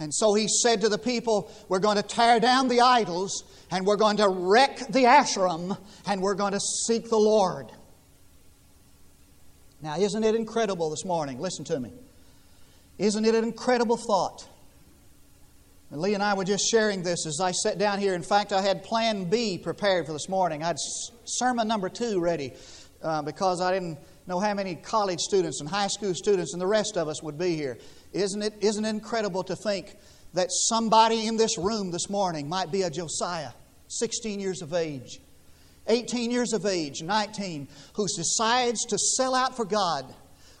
And 0.00 0.14
so 0.14 0.34
he 0.34 0.46
said 0.48 0.80
to 0.82 0.88
the 0.88 0.98
people, 0.98 1.50
We're 1.68 1.80
going 1.80 1.96
to 1.96 2.02
tear 2.02 2.38
down 2.38 2.68
the 2.68 2.80
idols, 2.80 3.42
and 3.70 3.84
we're 3.84 3.96
going 3.96 4.18
to 4.18 4.28
wreck 4.28 4.78
the 4.88 5.04
Asherim, 5.04 5.76
and 6.06 6.22
we're 6.22 6.34
going 6.34 6.52
to 6.52 6.60
seek 6.60 7.08
the 7.10 7.18
Lord. 7.18 7.66
Now, 9.80 9.96
isn't 9.98 10.24
it 10.24 10.34
incredible 10.34 10.90
this 10.90 11.04
morning? 11.04 11.40
Listen 11.40 11.64
to 11.66 11.80
me. 11.80 11.92
Isn't 12.98 13.24
it 13.24 13.34
an 13.34 13.44
incredible 13.44 13.96
thought? 13.96 14.48
And 15.90 16.02
Lee 16.02 16.12
and 16.14 16.22
I 16.22 16.34
were 16.34 16.44
just 16.44 16.68
sharing 16.70 17.02
this 17.02 17.26
as 17.26 17.40
I 17.40 17.52
sat 17.52 17.78
down 17.78 17.98
here. 17.98 18.14
In 18.14 18.22
fact, 18.22 18.52
I 18.52 18.60
had 18.60 18.82
plan 18.82 19.24
B 19.24 19.56
prepared 19.56 20.06
for 20.06 20.12
this 20.12 20.28
morning. 20.28 20.62
I 20.62 20.66
had 20.66 20.76
sermon 21.24 21.66
number 21.66 21.88
two 21.88 22.20
ready 22.20 22.52
uh, 23.02 23.22
because 23.22 23.62
I 23.62 23.72
didn't 23.72 23.98
know 24.26 24.38
how 24.38 24.52
many 24.52 24.74
college 24.74 25.20
students 25.20 25.60
and 25.60 25.68
high 25.68 25.86
school 25.86 26.14
students 26.14 26.52
and 26.52 26.60
the 26.60 26.66
rest 26.66 26.98
of 26.98 27.08
us 27.08 27.22
would 27.22 27.38
be 27.38 27.56
here. 27.56 27.78
Isn't 28.12 28.42
it, 28.42 28.54
isn't 28.60 28.84
it 28.84 28.88
incredible 28.90 29.42
to 29.44 29.56
think 29.56 29.96
that 30.34 30.48
somebody 30.50 31.26
in 31.26 31.38
this 31.38 31.56
room 31.56 31.90
this 31.90 32.10
morning 32.10 32.50
might 32.50 32.70
be 32.70 32.82
a 32.82 32.90
Josiah, 32.90 33.52
16 33.86 34.40
years 34.40 34.60
of 34.60 34.74
age, 34.74 35.20
18 35.86 36.30
years 36.30 36.52
of 36.52 36.66
age, 36.66 37.02
19, 37.02 37.66
who 37.94 38.06
decides 38.14 38.84
to 38.86 38.98
sell 38.98 39.34
out 39.34 39.56
for 39.56 39.64
God, 39.64 40.04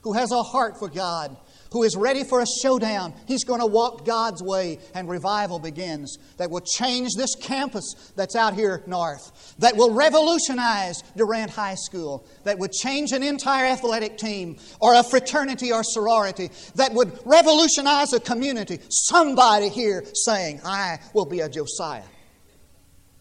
who 0.02 0.14
has 0.14 0.32
a 0.32 0.42
heart 0.42 0.78
for 0.78 0.88
God, 0.88 1.36
who 1.70 1.82
is 1.82 1.96
ready 1.96 2.24
for 2.24 2.40
a 2.40 2.46
showdown. 2.62 3.12
He's 3.26 3.44
going 3.44 3.60
to 3.60 3.66
walk 3.66 4.04
God's 4.04 4.42
way, 4.42 4.78
and 4.94 5.08
revival 5.08 5.58
begins 5.58 6.18
that 6.36 6.50
will 6.50 6.60
change 6.60 7.10
this 7.16 7.34
campus 7.34 8.12
that's 8.16 8.36
out 8.36 8.54
here 8.54 8.82
north, 8.86 9.54
that 9.58 9.76
will 9.76 9.92
revolutionize 9.92 11.02
Durant 11.16 11.50
High 11.50 11.74
School, 11.74 12.26
that 12.44 12.58
would 12.58 12.72
change 12.72 13.12
an 13.12 13.22
entire 13.22 13.66
athletic 13.66 14.18
team 14.18 14.58
or 14.80 14.94
a 14.94 15.02
fraternity 15.02 15.72
or 15.72 15.82
sorority, 15.82 16.50
that 16.76 16.92
would 16.94 17.18
revolutionize 17.24 18.12
a 18.12 18.20
community. 18.20 18.78
Somebody 18.88 19.68
here 19.68 20.04
saying, 20.14 20.60
I 20.64 20.98
will 21.14 21.26
be 21.26 21.40
a 21.40 21.48
Josiah. 21.48 22.02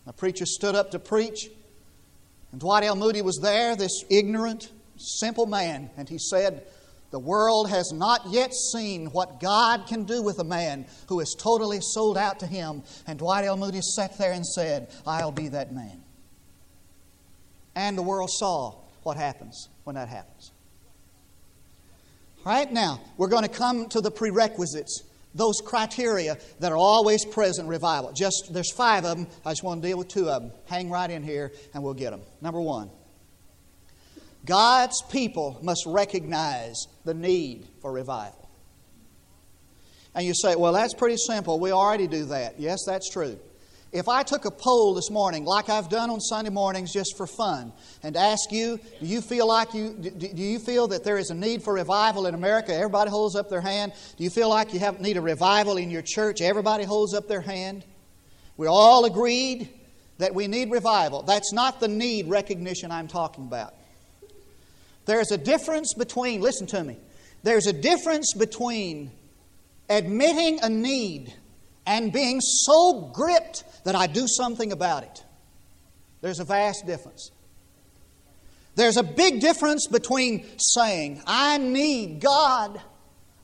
A 0.06 0.14
preacher 0.14 0.46
stood 0.46 0.76
up 0.76 0.92
to 0.92 1.00
preach, 1.00 1.50
and 2.52 2.62
Dwight 2.62 2.86
L. 2.86 2.96
Moody 2.96 3.22
was 3.22 3.40
there, 3.42 3.76
this 3.76 4.06
ignorant, 4.10 4.72
simple 4.98 5.46
man, 5.46 5.90
and 5.98 6.08
he 6.08 6.18
said, 6.18 6.66
the 7.10 7.20
world 7.20 7.70
has 7.70 7.92
not 7.94 8.22
yet 8.30 8.54
seen 8.54 9.08
what 9.08 9.40
God 9.40 9.88
can 9.88 10.04
do 10.04 10.22
with 10.22 10.40
a 10.40 10.44
man 10.44 10.86
who 11.08 11.20
is 11.22 11.36
totally 11.40 11.80
sold 11.82 12.18
out 12.18 12.40
to 12.40 12.48
Him. 12.48 12.84
And 13.06 13.18
Dwight 13.18 13.46
L. 13.46 13.56
Moody 13.56 13.82
sat 13.82 14.18
there 14.18 14.34
and 14.34 14.46
said, 14.46 14.90
I'll 15.06 15.32
be 15.32 15.48
that 15.50 15.72
man. 15.74 16.04
And 17.76 17.98
the 17.98 18.02
world 18.02 18.30
saw 18.32 18.76
what 19.04 19.16
happens 19.16 19.70
when 19.86 19.96
that 19.96 20.10
happens. 20.10 20.52
Right 22.46 22.72
now, 22.72 23.02
we're 23.18 23.30
going 23.30 23.44
to 23.44 23.50
come 23.50 23.88
to 23.90 24.02
the 24.02 24.12
prerequisites, 24.12 25.04
those 25.36 25.62
criteria 25.64 26.38
that 26.60 26.72
are 26.72 26.78
always 26.78 27.24
present 27.24 27.66
in 27.66 27.70
revival. 27.70 28.12
Just 28.12 28.54
there's 28.54 28.72
five 28.72 29.06
of 29.06 29.18
them. 29.18 29.28
I 29.46 29.52
just 29.52 29.64
want 29.64 29.82
to 29.82 29.88
deal 29.88 29.98
with 29.98 30.08
two 30.08 30.30
of 30.30 30.42
them. 30.42 30.52
Hang 30.66 30.90
right 30.90 31.10
in 31.10 31.24
here, 31.24 31.52
and 31.74 31.84
we'll 31.84 31.94
get 31.94 32.12
them. 32.12 32.22
Number 32.42 32.60
one, 32.60 32.90
God's 34.48 35.02
people 35.12 35.60
must 35.62 35.84
recognize 35.86 36.88
the 37.06 37.14
need 37.14 37.68
for 37.82 37.92
revival. 37.92 38.50
And 40.16 40.26
you 40.26 40.34
say, 40.34 40.56
well, 40.56 40.74
that's 40.74 40.96
pretty 40.96 41.18
simple. 41.18 41.60
We 41.60 41.72
already 41.72 42.08
do 42.08 42.26
that. 42.26 42.60
Yes, 42.60 42.80
that's 42.88 43.10
true. 43.10 43.38
If 43.92 44.10
I 44.10 44.24
took 44.24 44.46
a 44.46 44.52
poll 44.52 44.96
this 44.96 45.10
morning, 45.10 45.46
like 45.46 45.70
I've 45.70 45.90
done 45.90 46.10
on 46.10 46.20
Sunday 46.20 46.50
mornings 46.50 46.92
just 46.92 47.16
for 47.16 47.26
fun, 47.26 47.72
and 48.04 48.18
ask 48.18 48.52
you, 48.52 48.80
do 49.00 49.06
you 49.06 49.22
feel 49.22 49.48
like 49.48 49.74
you 49.74 49.94
do 49.94 50.28
you 50.42 50.60
feel 50.60 50.90
that 50.90 51.04
there 51.06 51.18
is 51.18 51.30
a 51.30 51.36
need 51.36 51.64
for 51.64 51.74
revival 51.74 52.26
in 52.26 52.34
America? 52.34 52.74
Everybody 52.74 53.10
holds 53.10 53.36
up 53.36 53.50
their 53.50 53.62
hand. 53.62 53.94
Do 54.18 54.24
you 54.24 54.30
feel 54.30 54.50
like 54.50 54.74
you 54.74 54.80
have 54.80 55.00
need 55.00 55.16
a 55.16 55.22
revival 55.22 55.78
in 55.78 55.90
your 55.90 56.02
church? 56.02 56.42
Everybody 56.42 56.84
holds 56.84 57.14
up 57.14 57.28
their 57.28 57.42
hand. 57.42 57.86
We're 58.58 58.68
all 58.68 59.06
agreed 59.06 59.70
that 60.18 60.36
we 60.36 60.48
need 60.48 60.70
revival. 60.70 61.22
That's 61.22 61.54
not 61.54 61.80
the 61.80 61.88
need 61.88 62.28
recognition 62.28 62.92
I'm 62.92 63.08
talking 63.08 63.46
about. 63.46 63.74
There's 65.08 65.32
a 65.32 65.38
difference 65.38 65.94
between, 65.94 66.42
listen 66.42 66.68
to 66.68 66.84
me, 66.84 66.98
there's 67.42 67.66
a 67.66 67.74
difference 67.74 68.34
between 68.34 69.12
admitting 69.90 70.60
a 70.62 70.70
need 70.70 71.34
and 71.86 72.12
being 72.12 72.42
so 72.42 73.10
gripped 73.14 73.64
that 73.86 73.96
I 73.96 74.08
do 74.08 74.28
something 74.28 74.72
about 74.74 75.04
it. 75.04 75.24
There's 76.22 76.42
a 76.42 76.44
vast 76.44 76.86
difference. 76.86 77.32
There's 78.76 78.98
a 78.98 79.04
big 79.04 79.40
difference 79.40 79.88
between 79.88 80.46
saying, 80.58 81.24
I 81.26 81.58
need 81.58 82.20
God, 82.20 82.80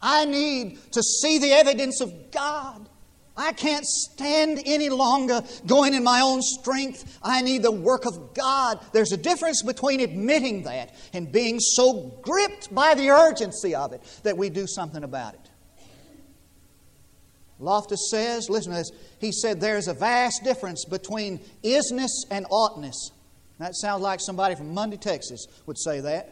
I 0.01 0.25
need 0.25 0.77
to 0.91 1.01
see 1.01 1.39
the 1.39 1.53
evidence 1.53 2.01
of 2.01 2.31
God, 2.31 2.89
I 3.35 3.51
can't 3.53 3.85
stand 3.85 4.61
any 4.65 4.89
longer 4.89 5.41
going 5.65 5.95
in 5.95 6.03
my 6.03 6.21
own 6.21 6.41
strength. 6.41 7.19
I 7.23 7.41
need 7.41 7.63
the 7.63 7.71
work 7.71 8.05
of 8.05 8.33
God. 8.35 8.79
There's 8.93 9.11
a 9.11 9.17
difference 9.17 9.63
between 9.63 10.01
admitting 10.01 10.63
that 10.63 10.93
and 11.13 11.31
being 11.31 11.59
so 11.59 12.19
gripped 12.21 12.73
by 12.73 12.93
the 12.93 13.09
urgency 13.09 13.73
of 13.73 13.93
it 13.93 14.03
that 14.21 14.37
we 14.37 14.49
do 14.49 14.67
something 14.67 15.03
about 15.03 15.33
it. 15.33 15.49
Loftus 17.59 18.09
says, 18.11 18.49
listen 18.49 18.71
to 18.71 18.79
this, 18.79 18.91
he 19.19 19.31
said 19.31 19.61
there's 19.61 19.87
a 19.87 19.93
vast 19.93 20.43
difference 20.43 20.85
between 20.85 21.39
isness 21.63 22.11
and 22.29 22.45
oughtness. 22.51 23.11
That 23.59 23.75
sounds 23.75 24.01
like 24.01 24.19
somebody 24.19 24.55
from 24.55 24.73
Munday, 24.73 24.97
Texas 24.97 25.47
would 25.65 25.79
say 25.79 26.01
that. 26.01 26.29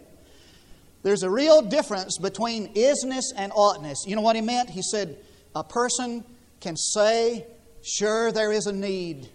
There's 1.04 1.24
a 1.24 1.30
real 1.30 1.62
difference 1.62 2.18
between 2.18 2.74
isness 2.74 3.26
and 3.36 3.52
oughtness. 3.56 4.04
You 4.06 4.16
know 4.16 4.22
what 4.22 4.36
he 4.36 4.42
meant? 4.42 4.70
He 4.70 4.82
said 4.84 5.18
a 5.56 5.64
person 5.64 6.24
can 6.62 6.78
say, 6.78 7.46
sure, 7.84 8.32
there 8.32 8.52
is 8.52 8.68
a 8.68 8.72
need, 8.72 9.28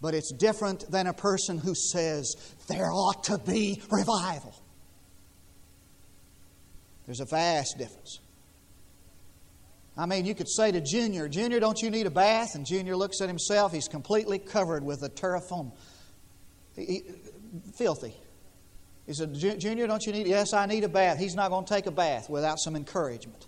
but 0.00 0.14
it's 0.14 0.32
different 0.32 0.90
than 0.90 1.06
a 1.06 1.12
person 1.12 1.58
who 1.58 1.74
says, 1.74 2.34
there 2.66 2.90
ought 2.90 3.24
to 3.24 3.38
be 3.38 3.80
revival. 3.90 4.54
There's 7.06 7.20
a 7.20 7.26
vast 7.26 7.76
difference. 7.78 8.18
I 9.96 10.06
mean, 10.06 10.24
you 10.24 10.34
could 10.34 10.48
say 10.48 10.72
to 10.72 10.80
Junior, 10.80 11.28
Junior, 11.28 11.60
don't 11.60 11.80
you 11.80 11.90
need 11.90 12.06
a 12.06 12.10
bath? 12.10 12.54
And 12.54 12.66
Junior 12.66 12.96
looks 12.96 13.20
at 13.20 13.28
himself. 13.28 13.72
He's 13.72 13.86
completely 13.86 14.38
covered 14.40 14.82
with 14.82 15.02
a 15.04 15.08
terra 15.08 15.40
firma. 15.40 15.70
Filthy. 17.74 18.14
He 19.06 19.12
said, 19.12 19.34
Junior, 19.34 19.86
don't 19.86 20.04
you 20.04 20.12
need? 20.12 20.26
Yes, 20.26 20.52
I 20.52 20.66
need 20.66 20.82
a 20.82 20.88
bath. 20.88 21.18
He's 21.18 21.34
not 21.34 21.50
going 21.50 21.64
to 21.66 21.72
take 21.72 21.86
a 21.86 21.92
bath 21.92 22.28
without 22.28 22.58
some 22.58 22.74
encouragement. 22.74 23.46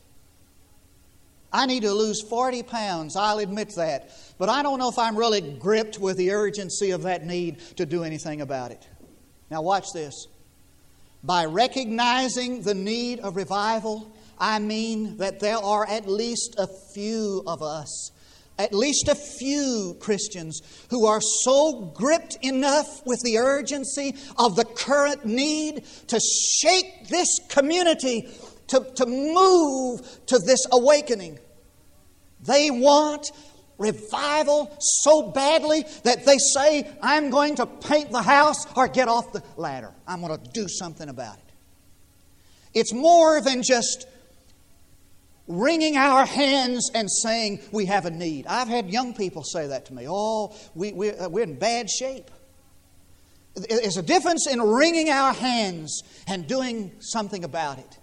I 1.53 1.67
need 1.67 1.83
to 1.83 1.93
lose 1.93 2.23
40 2.23 2.63
pounds, 2.65 3.17
I'll 3.17 3.39
admit 3.39 3.75
that. 3.77 4.11
But 4.39 4.49
I 4.49 4.63
don't 4.63 4.79
know 4.79 4.89
if 4.89 4.99
I'm 4.99 5.17
really 5.17 5.41
gripped 5.41 5.99
with 5.99 6.17
the 6.17 6.33
urgency 6.33 6.91
of 6.91 7.03
that 7.03 7.25
need 7.25 7.61
to 7.77 7.87
do 7.87 8.05
anything 8.05 8.41
about 8.41 8.73
it. 8.73 8.87
Now, 9.51 9.63
watch 9.63 9.93
this. 9.93 10.27
By 11.23 11.45
recognizing 11.45 12.63
the 12.63 12.75
need 12.75 13.21
of 13.21 13.37
revival, 13.37 14.13
I 14.39 14.59
mean 14.59 15.17
that 15.17 15.41
there 15.41 15.57
are 15.57 15.87
at 15.89 16.09
least 16.09 16.57
a 16.59 16.67
few 16.67 17.43
of 17.47 17.63
us, 17.63 18.13
at 18.59 18.75
least 18.75 19.09
a 19.09 19.15
few 19.15 19.97
Christians, 19.99 20.61
who 20.91 21.07
are 21.07 21.21
so 21.21 21.93
gripped 21.95 22.39
enough 22.43 23.05
with 23.07 23.21
the 23.23 23.39
urgency 23.39 24.15
of 24.39 24.57
the 24.57 24.65
current 24.65 25.25
need 25.25 25.85
to 26.09 26.21
shake 26.21 27.09
this 27.09 27.41
community, 27.49 28.29
to, 28.69 28.81
to 28.97 29.07
move 29.07 30.01
to 30.27 30.39
this 30.39 30.67
awakening. 30.73 31.39
They 32.41 32.71
want 32.71 33.31
revival 33.79 34.75
so 34.81 35.31
badly 35.31 35.85
that 36.05 36.25
they 36.25 36.39
say, 36.39 36.91
I'm 37.03 37.31
going 37.31 37.57
to 37.57 37.67
paint 37.67 38.11
the 38.11 38.23
house 38.23 38.67
or 38.75 38.89
get 38.89 39.09
off 39.09 39.33
the 39.33 39.43
ladder. 39.57 39.93
I'm 40.07 40.21
going 40.21 40.39
to 40.39 40.51
do 40.51 40.67
something 40.69 41.09
about 41.09 41.37
it. 41.37 41.43
It's 42.75 42.93
more 42.93 43.41
than 43.41 43.63
just 43.63 44.07
wringing 45.49 45.97
our 45.97 46.27
hands 46.27 46.91
and 46.95 47.11
saying 47.11 47.61
we 47.71 47.87
have 47.87 48.05
a 48.05 48.11
need. 48.11 48.47
I've 48.47 48.69
had 48.69 48.91
young 48.91 49.15
people 49.15 49.45
say 49.45 49.69
that 49.69 49.87
to 49.87 49.95
me. 49.95 50.07
Oh, 50.09 50.55
we, 50.75 50.93
we, 50.93 51.11
uh, 51.11 51.29
we're 51.29 51.45
in 51.45 51.59
bad 51.59 51.89
shape. 51.89 52.31
There's 53.55 53.97
a 53.97 54.03
difference 54.03 54.47
in 54.47 54.61
wringing 54.61 55.09
our 55.09 55.33
hands 55.33 56.03
and 56.27 56.47
doing 56.47 56.93
something 56.99 57.45
about 57.45 57.79
it. 57.79 57.99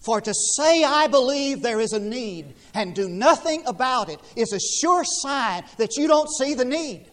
For 0.00 0.20
to 0.20 0.32
say, 0.56 0.84
I 0.84 1.08
believe 1.08 1.60
there 1.60 1.80
is 1.80 1.92
a 1.92 1.98
need 1.98 2.54
and 2.72 2.94
do 2.94 3.08
nothing 3.08 3.64
about 3.66 4.08
it 4.08 4.20
is 4.36 4.52
a 4.52 4.60
sure 4.60 5.04
sign 5.04 5.64
that 5.76 5.96
you 5.96 6.06
don't 6.06 6.28
see 6.30 6.54
the 6.54 6.64
need. 6.64 7.06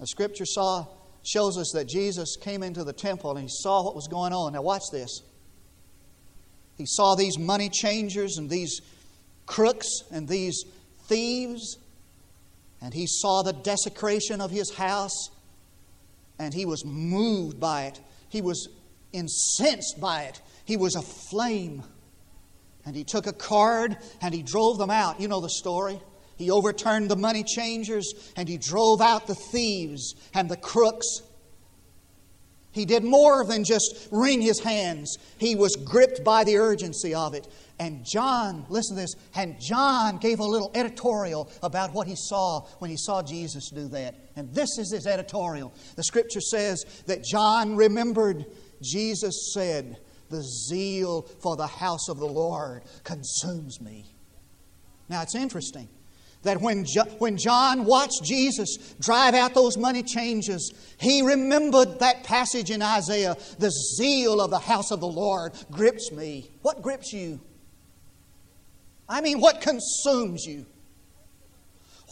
The 0.00 0.06
scripture 0.06 0.46
saw, 0.46 0.86
shows 1.22 1.58
us 1.58 1.72
that 1.74 1.86
Jesus 1.86 2.36
came 2.40 2.62
into 2.62 2.82
the 2.82 2.92
temple 2.92 3.32
and 3.32 3.40
he 3.40 3.48
saw 3.48 3.84
what 3.84 3.94
was 3.94 4.08
going 4.08 4.32
on. 4.32 4.54
Now, 4.54 4.62
watch 4.62 4.82
this. 4.90 5.22
He 6.76 6.86
saw 6.86 7.14
these 7.14 7.38
money 7.38 7.68
changers 7.68 8.38
and 8.38 8.48
these 8.48 8.80
crooks 9.46 10.02
and 10.10 10.26
these 10.26 10.64
thieves, 11.04 11.78
and 12.80 12.94
he 12.94 13.06
saw 13.06 13.42
the 13.42 13.52
desecration 13.52 14.40
of 14.40 14.50
his 14.50 14.72
house, 14.74 15.30
and 16.38 16.54
he 16.54 16.64
was 16.64 16.84
moved 16.84 17.60
by 17.60 17.84
it. 17.84 18.00
He 18.28 18.40
was 18.40 18.68
incensed 19.12 20.00
by 20.00 20.24
it. 20.24 20.40
He 20.64 20.76
was 20.76 20.94
aflame. 20.94 21.82
And 22.84 22.96
he 22.96 23.04
took 23.04 23.26
a 23.26 23.32
card 23.32 23.96
and 24.20 24.34
he 24.34 24.42
drove 24.42 24.78
them 24.78 24.90
out. 24.90 25.20
You 25.20 25.28
know 25.28 25.40
the 25.40 25.50
story. 25.50 26.00
He 26.36 26.50
overturned 26.50 27.10
the 27.10 27.16
money 27.16 27.44
changers 27.44 28.32
and 28.36 28.48
he 28.48 28.58
drove 28.58 29.00
out 29.00 29.26
the 29.26 29.34
thieves 29.34 30.14
and 30.34 30.48
the 30.48 30.56
crooks. 30.56 31.22
He 32.72 32.86
did 32.86 33.04
more 33.04 33.44
than 33.44 33.64
just 33.64 34.08
wring 34.10 34.40
his 34.40 34.58
hands. 34.58 35.18
He 35.38 35.54
was 35.54 35.76
gripped 35.76 36.24
by 36.24 36.42
the 36.44 36.56
urgency 36.56 37.14
of 37.14 37.34
it. 37.34 37.46
And 37.78 38.04
John, 38.04 38.64
listen 38.68 38.96
to 38.96 39.02
this, 39.02 39.14
and 39.34 39.60
John 39.60 40.18
gave 40.18 40.38
a 40.38 40.44
little 40.44 40.70
editorial 40.74 41.50
about 41.62 41.92
what 41.92 42.06
he 42.06 42.14
saw 42.16 42.60
when 42.78 42.90
he 42.90 42.96
saw 42.96 43.22
Jesus 43.22 43.70
do 43.70 43.88
that. 43.88 44.14
And 44.36 44.54
this 44.54 44.78
is 44.78 44.92
his 44.92 45.06
editorial. 45.06 45.74
The 45.96 46.04
scripture 46.04 46.40
says 46.40 46.84
that 47.06 47.24
John 47.24 47.76
remembered 47.76 48.46
Jesus 48.82 49.52
said, 49.54 49.98
The 50.30 50.42
zeal 50.42 51.22
for 51.22 51.56
the 51.56 51.66
house 51.66 52.08
of 52.08 52.18
the 52.18 52.26
Lord 52.26 52.82
consumes 53.04 53.80
me. 53.80 54.06
Now 55.08 55.22
it's 55.22 55.34
interesting 55.34 55.88
that 56.42 56.60
when, 56.60 56.84
jo- 56.84 57.04
when 57.18 57.36
John 57.36 57.84
watched 57.84 58.24
Jesus 58.24 58.94
drive 59.00 59.34
out 59.34 59.54
those 59.54 59.76
money 59.76 60.02
changes, 60.02 60.72
he 60.98 61.22
remembered 61.22 62.00
that 62.00 62.24
passage 62.24 62.70
in 62.70 62.82
Isaiah 62.82 63.36
the 63.58 63.70
zeal 63.70 64.40
of 64.40 64.50
the 64.50 64.58
house 64.58 64.90
of 64.90 65.00
the 65.00 65.06
Lord 65.06 65.52
grips 65.70 66.10
me. 66.10 66.50
What 66.62 66.82
grips 66.82 67.12
you? 67.12 67.40
I 69.08 69.20
mean, 69.20 69.40
what 69.40 69.60
consumes 69.60 70.44
you? 70.44 70.66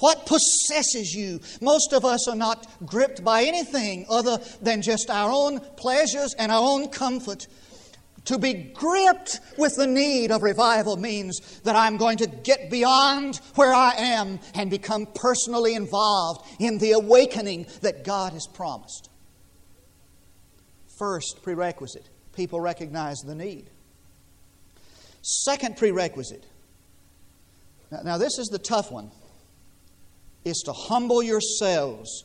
What 0.00 0.26
possesses 0.26 1.14
you? 1.14 1.40
Most 1.60 1.92
of 1.92 2.04
us 2.04 2.26
are 2.26 2.36
not 2.36 2.66
gripped 2.84 3.22
by 3.22 3.44
anything 3.44 4.06
other 4.10 4.38
than 4.60 4.82
just 4.82 5.10
our 5.10 5.30
own 5.30 5.60
pleasures 5.76 6.34
and 6.34 6.50
our 6.50 6.62
own 6.62 6.88
comfort. 6.88 7.46
To 8.26 8.38
be 8.38 8.52
gripped 8.52 9.40
with 9.56 9.76
the 9.76 9.86
need 9.86 10.30
of 10.30 10.42
revival 10.42 10.96
means 10.96 11.60
that 11.60 11.74
I'm 11.74 11.96
going 11.96 12.18
to 12.18 12.26
get 12.26 12.70
beyond 12.70 13.36
where 13.54 13.72
I 13.72 13.94
am 13.96 14.40
and 14.54 14.70
become 14.70 15.06
personally 15.06 15.74
involved 15.74 16.46
in 16.58 16.78
the 16.78 16.92
awakening 16.92 17.66
that 17.80 18.04
God 18.04 18.32
has 18.32 18.46
promised. 18.46 19.08
First 20.98 21.42
prerequisite 21.42 22.08
people 22.34 22.60
recognize 22.60 23.18
the 23.20 23.34
need. 23.34 23.70
Second 25.22 25.76
prerequisite 25.76 26.44
now, 27.90 28.02
now 28.02 28.18
this 28.18 28.38
is 28.38 28.48
the 28.48 28.58
tough 28.58 28.90
one 28.90 29.10
is 30.44 30.62
to 30.66 30.72
humble 30.72 31.22
yourselves 31.22 32.24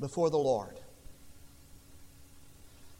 before 0.00 0.30
the 0.30 0.38
Lord. 0.38 0.78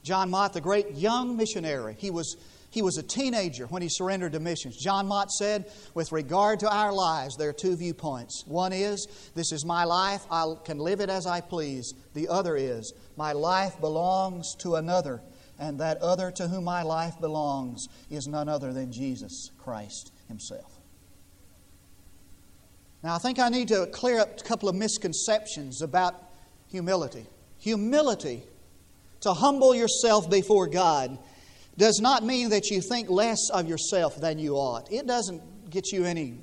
John 0.02 0.30
Mott, 0.30 0.52
the 0.52 0.60
great 0.60 0.92
young 0.92 1.36
missionary, 1.36 1.94
he 1.98 2.10
was, 2.10 2.36
he 2.70 2.82
was 2.82 2.96
a 2.96 3.02
teenager 3.02 3.66
when 3.66 3.82
he 3.82 3.88
surrendered 3.88 4.32
to 4.32 4.40
missions. 4.40 4.76
John 4.76 5.06
Mott 5.06 5.30
said, 5.30 5.70
with 5.94 6.12
regard 6.12 6.60
to 6.60 6.70
our 6.74 6.92
lives, 6.92 7.36
there 7.36 7.50
are 7.50 7.54
two 7.54 7.76
viewpoints. 7.76 8.44
One 8.46 8.72
is, 8.72 9.06
this 9.34 9.52
is 9.52 9.64
my 9.64 9.84
life, 9.84 10.24
I 10.30 10.54
can 10.64 10.78
live 10.78 11.00
it 11.00 11.10
as 11.10 11.26
I 11.26 11.40
please. 11.40 11.94
The 12.14 12.28
other 12.28 12.56
is, 12.56 12.92
my 13.16 13.32
life 13.32 13.78
belongs 13.80 14.54
to 14.60 14.76
another, 14.76 15.20
and 15.58 15.78
that 15.80 15.98
other 15.98 16.30
to 16.32 16.48
whom 16.48 16.64
my 16.64 16.82
life 16.82 17.20
belongs 17.20 17.88
is 18.10 18.26
none 18.26 18.48
other 18.48 18.72
than 18.72 18.92
Jesus 18.92 19.50
Christ 19.58 20.12
Himself. 20.28 20.77
Now, 23.02 23.14
I 23.14 23.18
think 23.18 23.38
I 23.38 23.48
need 23.48 23.68
to 23.68 23.86
clear 23.86 24.20
up 24.20 24.40
a 24.40 24.42
couple 24.42 24.68
of 24.68 24.74
misconceptions 24.74 25.82
about 25.82 26.14
humility. 26.68 27.26
Humility, 27.58 28.42
to 29.20 29.32
humble 29.32 29.74
yourself 29.74 30.28
before 30.28 30.66
God, 30.66 31.18
does 31.76 32.00
not 32.00 32.24
mean 32.24 32.50
that 32.50 32.70
you 32.70 32.80
think 32.80 33.08
less 33.08 33.50
of 33.50 33.68
yourself 33.68 34.20
than 34.20 34.38
you 34.38 34.54
ought. 34.54 34.90
It 34.92 35.06
doesn't 35.06 35.70
get 35.70 35.92
you 35.92 36.04
any 36.04 36.38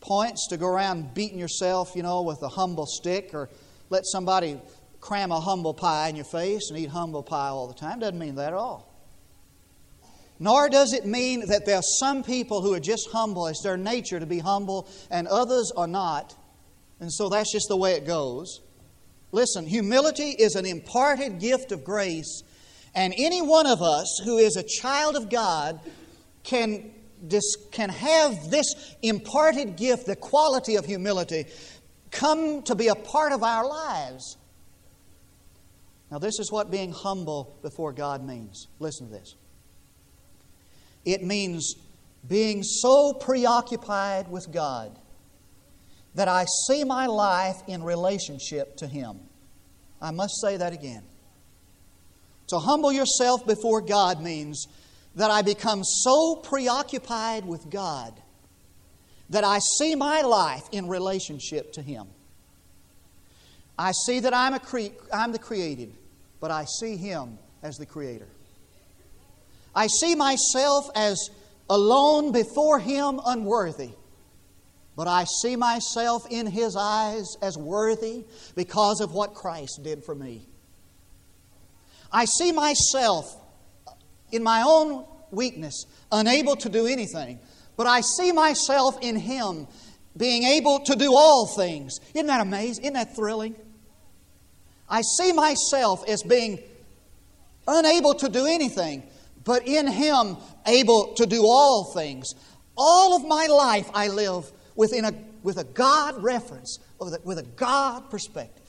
points 0.00 0.48
to 0.48 0.56
go 0.56 0.66
around 0.66 1.12
beating 1.12 1.38
yourself, 1.38 1.92
you 1.94 2.02
know, 2.02 2.22
with 2.22 2.42
a 2.42 2.48
humble 2.48 2.86
stick 2.86 3.34
or 3.34 3.50
let 3.90 4.06
somebody 4.06 4.58
cram 5.00 5.32
a 5.32 5.40
humble 5.40 5.74
pie 5.74 6.08
in 6.08 6.16
your 6.16 6.24
face 6.24 6.70
and 6.70 6.78
eat 6.78 6.88
humble 6.88 7.22
pie 7.22 7.48
all 7.48 7.68
the 7.68 7.74
time. 7.74 7.98
Doesn't 7.98 8.18
mean 8.18 8.36
that 8.36 8.48
at 8.48 8.54
all. 8.54 8.89
Nor 10.42 10.70
does 10.70 10.94
it 10.94 11.04
mean 11.04 11.46
that 11.48 11.66
there 11.66 11.76
are 11.76 11.82
some 11.82 12.24
people 12.24 12.62
who 12.62 12.72
are 12.72 12.80
just 12.80 13.10
humble. 13.12 13.46
It's 13.46 13.62
their 13.62 13.76
nature 13.76 14.18
to 14.18 14.24
be 14.24 14.38
humble, 14.38 14.88
and 15.10 15.28
others 15.28 15.70
are 15.76 15.86
not. 15.86 16.34
And 16.98 17.12
so 17.12 17.28
that's 17.28 17.52
just 17.52 17.68
the 17.68 17.76
way 17.76 17.92
it 17.92 18.06
goes. 18.06 18.60
Listen, 19.32 19.66
humility 19.66 20.30
is 20.30 20.56
an 20.56 20.64
imparted 20.64 21.40
gift 21.40 21.72
of 21.72 21.84
grace, 21.84 22.42
and 22.94 23.14
any 23.18 23.42
one 23.42 23.66
of 23.66 23.82
us 23.82 24.20
who 24.24 24.38
is 24.38 24.56
a 24.56 24.62
child 24.62 25.14
of 25.14 25.28
God 25.28 25.78
can, 26.42 26.90
can 27.70 27.90
have 27.90 28.50
this 28.50 28.96
imparted 29.02 29.76
gift, 29.76 30.06
the 30.06 30.16
quality 30.16 30.76
of 30.76 30.86
humility, 30.86 31.44
come 32.10 32.62
to 32.62 32.74
be 32.74 32.88
a 32.88 32.94
part 32.94 33.32
of 33.32 33.42
our 33.42 33.68
lives. 33.68 34.38
Now, 36.10 36.18
this 36.18 36.40
is 36.40 36.50
what 36.50 36.70
being 36.70 36.92
humble 36.92 37.56
before 37.62 37.92
God 37.92 38.24
means. 38.26 38.66
Listen 38.80 39.06
to 39.06 39.12
this. 39.12 39.36
It 41.04 41.22
means 41.22 41.74
being 42.26 42.62
so 42.62 43.14
preoccupied 43.14 44.30
with 44.30 44.52
God 44.52 44.98
that 46.14 46.28
I 46.28 46.44
see 46.66 46.84
my 46.84 47.06
life 47.06 47.62
in 47.66 47.82
relationship 47.82 48.76
to 48.78 48.86
Him. 48.86 49.20
I 50.02 50.10
must 50.10 50.40
say 50.40 50.56
that 50.56 50.72
again. 50.72 51.02
To 52.48 52.58
humble 52.58 52.92
yourself 52.92 53.46
before 53.46 53.80
God 53.80 54.20
means 54.20 54.66
that 55.14 55.30
I 55.30 55.42
become 55.42 55.84
so 55.84 56.36
preoccupied 56.36 57.44
with 57.46 57.70
God 57.70 58.20
that 59.30 59.44
I 59.44 59.60
see 59.78 59.94
my 59.94 60.22
life 60.22 60.64
in 60.72 60.88
relationship 60.88 61.72
to 61.74 61.82
Him. 61.82 62.08
I 63.78 63.92
see 63.92 64.20
that 64.20 64.34
I'm, 64.34 64.54
a 64.54 64.58
cre- 64.58 64.96
I'm 65.12 65.32
the 65.32 65.38
created, 65.38 65.94
but 66.40 66.50
I 66.50 66.64
see 66.64 66.96
Him 66.96 67.38
as 67.62 67.76
the 67.76 67.86
Creator. 67.86 68.28
I 69.74 69.86
see 69.86 70.14
myself 70.14 70.90
as 70.94 71.30
alone 71.68 72.32
before 72.32 72.78
Him 72.78 73.20
unworthy. 73.24 73.90
But 74.96 75.06
I 75.08 75.24
see 75.24 75.56
myself 75.56 76.26
in 76.28 76.46
His 76.46 76.76
eyes 76.76 77.36
as 77.40 77.56
worthy 77.56 78.24
because 78.54 79.00
of 79.00 79.12
what 79.12 79.34
Christ 79.34 79.80
did 79.82 80.04
for 80.04 80.14
me. 80.14 80.46
I 82.12 82.24
see 82.24 82.52
myself 82.52 83.36
in 84.32 84.42
my 84.42 84.62
own 84.62 85.04
weakness, 85.30 85.86
unable 86.10 86.56
to 86.56 86.68
do 86.68 86.86
anything, 86.86 87.38
but 87.76 87.86
I 87.86 88.00
see 88.00 88.32
myself 88.32 88.98
in 89.00 89.16
Him 89.16 89.68
being 90.16 90.42
able 90.42 90.80
to 90.80 90.96
do 90.96 91.14
all 91.14 91.46
things. 91.46 91.98
Isn't 92.14 92.26
that 92.26 92.40
amazing? 92.40 92.84
Isn't 92.84 92.94
that 92.94 93.14
thrilling? 93.14 93.54
I 94.88 95.02
see 95.02 95.32
myself 95.32 96.06
as 96.08 96.22
being 96.22 96.58
unable 97.66 98.14
to 98.14 98.28
do 98.28 98.46
anything, 98.46 99.04
but 99.44 99.66
in 99.66 99.86
Him 99.86 100.36
able 100.66 101.14
to 101.14 101.26
do 101.26 101.42
all 101.44 101.92
things. 101.92 102.34
All 102.76 103.16
of 103.16 103.26
my 103.26 103.46
life 103.46 103.90
I 103.94 104.08
live 104.08 104.50
within 104.74 105.04
a, 105.04 105.12
with 105.42 105.58
a 105.58 105.64
God 105.64 106.22
reference, 106.22 106.78
with 106.98 107.38
a 107.38 107.46
God 107.56 108.10
perspective. 108.10 108.60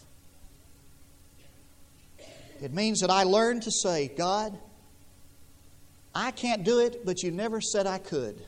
It 2.61 2.73
means 2.73 2.99
that 2.99 3.09
I 3.09 3.23
learn 3.23 3.59
to 3.61 3.71
say, 3.71 4.07
God, 4.07 4.57
I 6.13 6.31
can't 6.31 6.63
do 6.63 6.79
it, 6.79 7.05
but 7.05 7.23
you 7.23 7.31
never 7.31 7.59
said 7.59 7.87
I 7.87 7.97
could. 7.97 8.39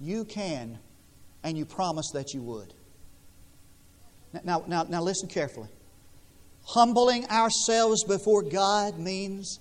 You 0.00 0.24
can, 0.24 0.78
and 1.42 1.58
you 1.58 1.66
promised 1.66 2.14
that 2.14 2.32
you 2.32 2.40
would. 2.42 2.72
Now, 4.44 4.64
now, 4.66 4.84
now 4.84 5.02
listen 5.02 5.28
carefully. 5.28 5.68
Humbling 6.64 7.26
ourselves 7.26 8.04
before 8.04 8.42
God 8.42 8.98
means 8.98 9.58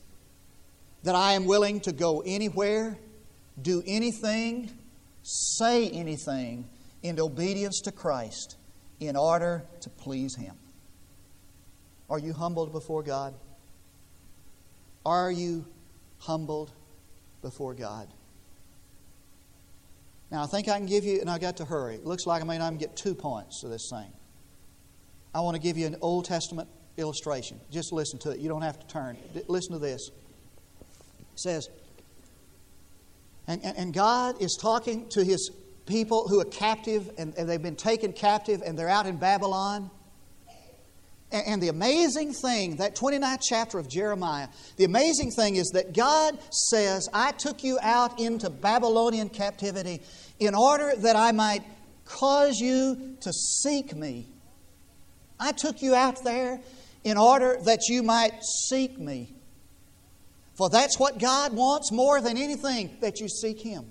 that 1.04 1.16
I 1.16 1.34
am 1.34 1.46
willing 1.46 1.80
to 1.82 1.92
go 1.92 2.22
anywhere, 2.26 2.98
do 3.62 3.82
anything, 3.86 4.70
say 5.24 5.90
anything 5.90 6.68
in 7.04 7.20
obedience 7.20 7.82
to 7.82 7.92
Christ 7.92 8.58
in 9.00 9.16
order 9.16 9.64
to 9.82 9.90
please 9.90 10.36
Him. 10.36 10.56
Are 12.10 12.20
you 12.20 12.34
humbled 12.34 12.72
before 12.72 13.04
God? 13.04 13.34
Are 15.06 15.32
you 15.32 15.66
humbled 16.18 16.72
before 17.42 17.74
God? 17.74 18.08
Now, 20.32 20.44
I 20.44 20.48
think 20.48 20.68
I 20.68 20.78
can 20.78 20.86
give 20.86 21.06
you, 21.06 21.22
and 21.22 21.30
I 21.30 21.40
got 21.40 21.58
to 21.58 21.66
hurry. 21.66 21.96
It 21.96 22.06
looks 22.06 22.26
like 22.26 22.42
I 22.42 22.46
may 22.46 22.58
not 22.58 22.68
even 22.68 22.78
get 22.78 22.96
two 22.96 23.16
points 23.16 23.62
to 23.62 23.68
this 23.68 23.90
thing. 23.92 24.12
I 25.34 25.42
want 25.42 25.56
to 25.56 25.62
give 25.62 25.78
you 25.78 25.88
an 25.88 25.96
Old 26.02 26.26
Testament 26.26 26.70
illustration. 26.98 27.60
Just 27.72 27.94
listen 27.94 28.20
to 28.20 28.32
it. 28.32 28.40
You 28.40 28.50
don't 28.50 28.62
have 28.62 28.80
to 28.80 28.88
turn. 28.88 29.18
Listen 29.48 29.74
to 29.74 29.80
this. 29.80 30.12
Says, 31.40 31.70
and, 33.48 33.64
and, 33.64 33.78
and 33.78 33.94
God 33.94 34.42
is 34.42 34.58
talking 34.60 35.08
to 35.10 35.24
his 35.24 35.52
people 35.86 36.28
who 36.28 36.40
are 36.40 36.46
captive 36.46 37.10
and, 37.18 37.34
and 37.36 37.50
they've 37.50 37.62
been 37.62 37.76
taken 37.76 38.14
captive 38.14 38.62
and 38.64 38.78
they're 38.78 38.90
out 38.90 39.08
in 39.08 39.18
Babylon. 39.18 39.90
And, 41.32 41.48
and 41.48 41.64
the 41.64 41.70
amazing 41.70 42.34
thing, 42.34 42.76
that 42.76 42.96
29th 42.96 43.42
chapter 43.42 43.80
of 43.80 43.90
Jeremiah, 43.90 44.50
the 44.78 44.84
amazing 44.84 45.32
thing 45.32 45.56
is 45.56 45.70
that 45.70 45.94
God 45.94 46.38
says, 46.52 47.10
I 47.14 47.32
took 47.32 47.64
you 47.64 47.80
out 47.82 48.20
into 48.20 48.50
Babylonian 48.50 49.30
captivity 49.30 50.02
in 50.40 50.54
order 50.54 50.94
that 50.98 51.16
I 51.16 51.32
might 51.32 51.64
cause 52.06 52.60
you 52.60 53.18
to 53.22 53.34
seek 53.34 53.96
me. 53.96 54.28
I 55.40 55.54
took 55.54 55.82
you 55.82 55.96
out 55.96 56.24
there 56.24 56.60
in 57.04 57.18
order 57.18 57.58
that 57.64 57.88
you 57.88 58.04
might 58.04 58.44
seek 58.44 59.00
me. 59.00 59.39
For 60.60 60.70
that's 60.70 61.00
what 61.00 61.20
God 61.20 61.54
wants 61.54 61.90
more 61.90 62.20
than 62.20 62.38
anything 62.38 62.98
that 63.00 63.22
you 63.22 63.30
seek 63.30 63.62
Him. 63.62 63.86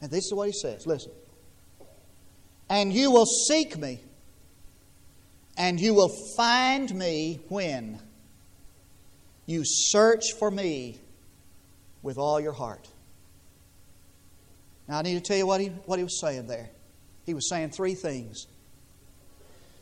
And 0.00 0.10
this 0.10 0.24
is 0.24 0.34
what 0.34 0.48
He 0.48 0.52
says 0.52 0.88
listen. 0.88 1.12
And 2.68 2.92
you 2.92 3.12
will 3.12 3.26
seek 3.26 3.78
me, 3.78 4.00
and 5.56 5.78
you 5.78 5.94
will 5.94 6.12
find 6.36 6.92
me 6.92 7.38
when 7.48 8.00
you 9.46 9.62
search 9.64 10.32
for 10.36 10.50
me 10.50 10.98
with 12.02 12.18
all 12.18 12.40
your 12.40 12.52
heart. 12.52 12.88
Now, 14.88 14.98
I 14.98 15.02
need 15.02 15.14
to 15.14 15.20
tell 15.20 15.36
you 15.36 15.46
what 15.46 15.60
he, 15.60 15.68
what 15.86 15.98
he 15.98 16.02
was 16.02 16.20
saying 16.20 16.48
there. 16.48 16.70
He 17.24 17.34
was 17.34 17.48
saying 17.48 17.70
three 17.70 17.94
things. 17.94 18.48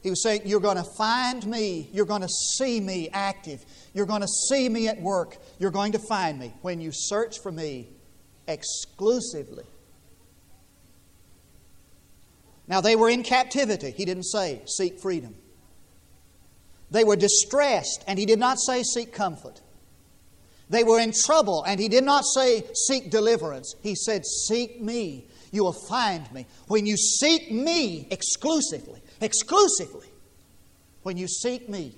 He 0.07 0.11
was 0.11 0.23
saying, 0.23 0.42
You're 0.45 0.61
going 0.61 0.77
to 0.77 0.85
find 0.85 1.45
me. 1.49 1.90
You're 1.92 2.07
going 2.07 2.23
to 2.23 2.29
see 2.29 2.79
me 2.79 3.09
active. 3.12 3.66
You're 3.92 4.07
going 4.07 4.21
to 4.21 4.29
see 4.29 4.69
me 4.69 4.87
at 4.87 5.01
work. 5.01 5.37
You're 5.59 5.73
going 5.73 5.90
to 5.92 5.99
find 5.99 6.38
me 6.38 6.55
when 6.62 6.81
you 6.81 6.92
search 6.95 7.40
for 7.42 7.51
me 7.51 7.88
exclusively. 8.47 9.64
Now, 12.69 12.81
they 12.81 12.95
were 12.95 13.11
in 13.11 13.25
captivity. 13.25 13.90
He 13.90 14.05
didn't 14.05 14.27
say, 14.27 14.62
Seek 14.66 15.01
freedom. 15.01 15.35
They 16.92 17.03
were 17.03 17.16
distressed, 17.16 18.05
and 18.07 18.16
he 18.16 18.27
did 18.27 18.38
not 18.38 18.61
say, 18.61 18.85
Seek 18.85 19.12
comfort. 19.12 19.61
They 20.71 20.85
were 20.85 21.01
in 21.01 21.12
trouble, 21.12 21.64
and 21.64 21.81
he 21.81 21.88
did 21.88 22.05
not 22.05 22.25
say, 22.25 22.62
Seek 22.75 23.11
deliverance. 23.11 23.75
He 23.83 23.97
said, 23.97 24.25
Seek 24.25 24.81
me. 24.81 25.27
You 25.51 25.64
will 25.64 25.77
find 25.88 26.31
me. 26.33 26.47
When 26.69 26.87
you 26.87 26.97
seek 26.97 27.51
me 27.51 28.07
exclusively, 28.12 29.01
exclusively. 29.20 30.09
When 31.02 31.16
you 31.16 31.29
seek 31.29 31.68
me, 31.68 31.94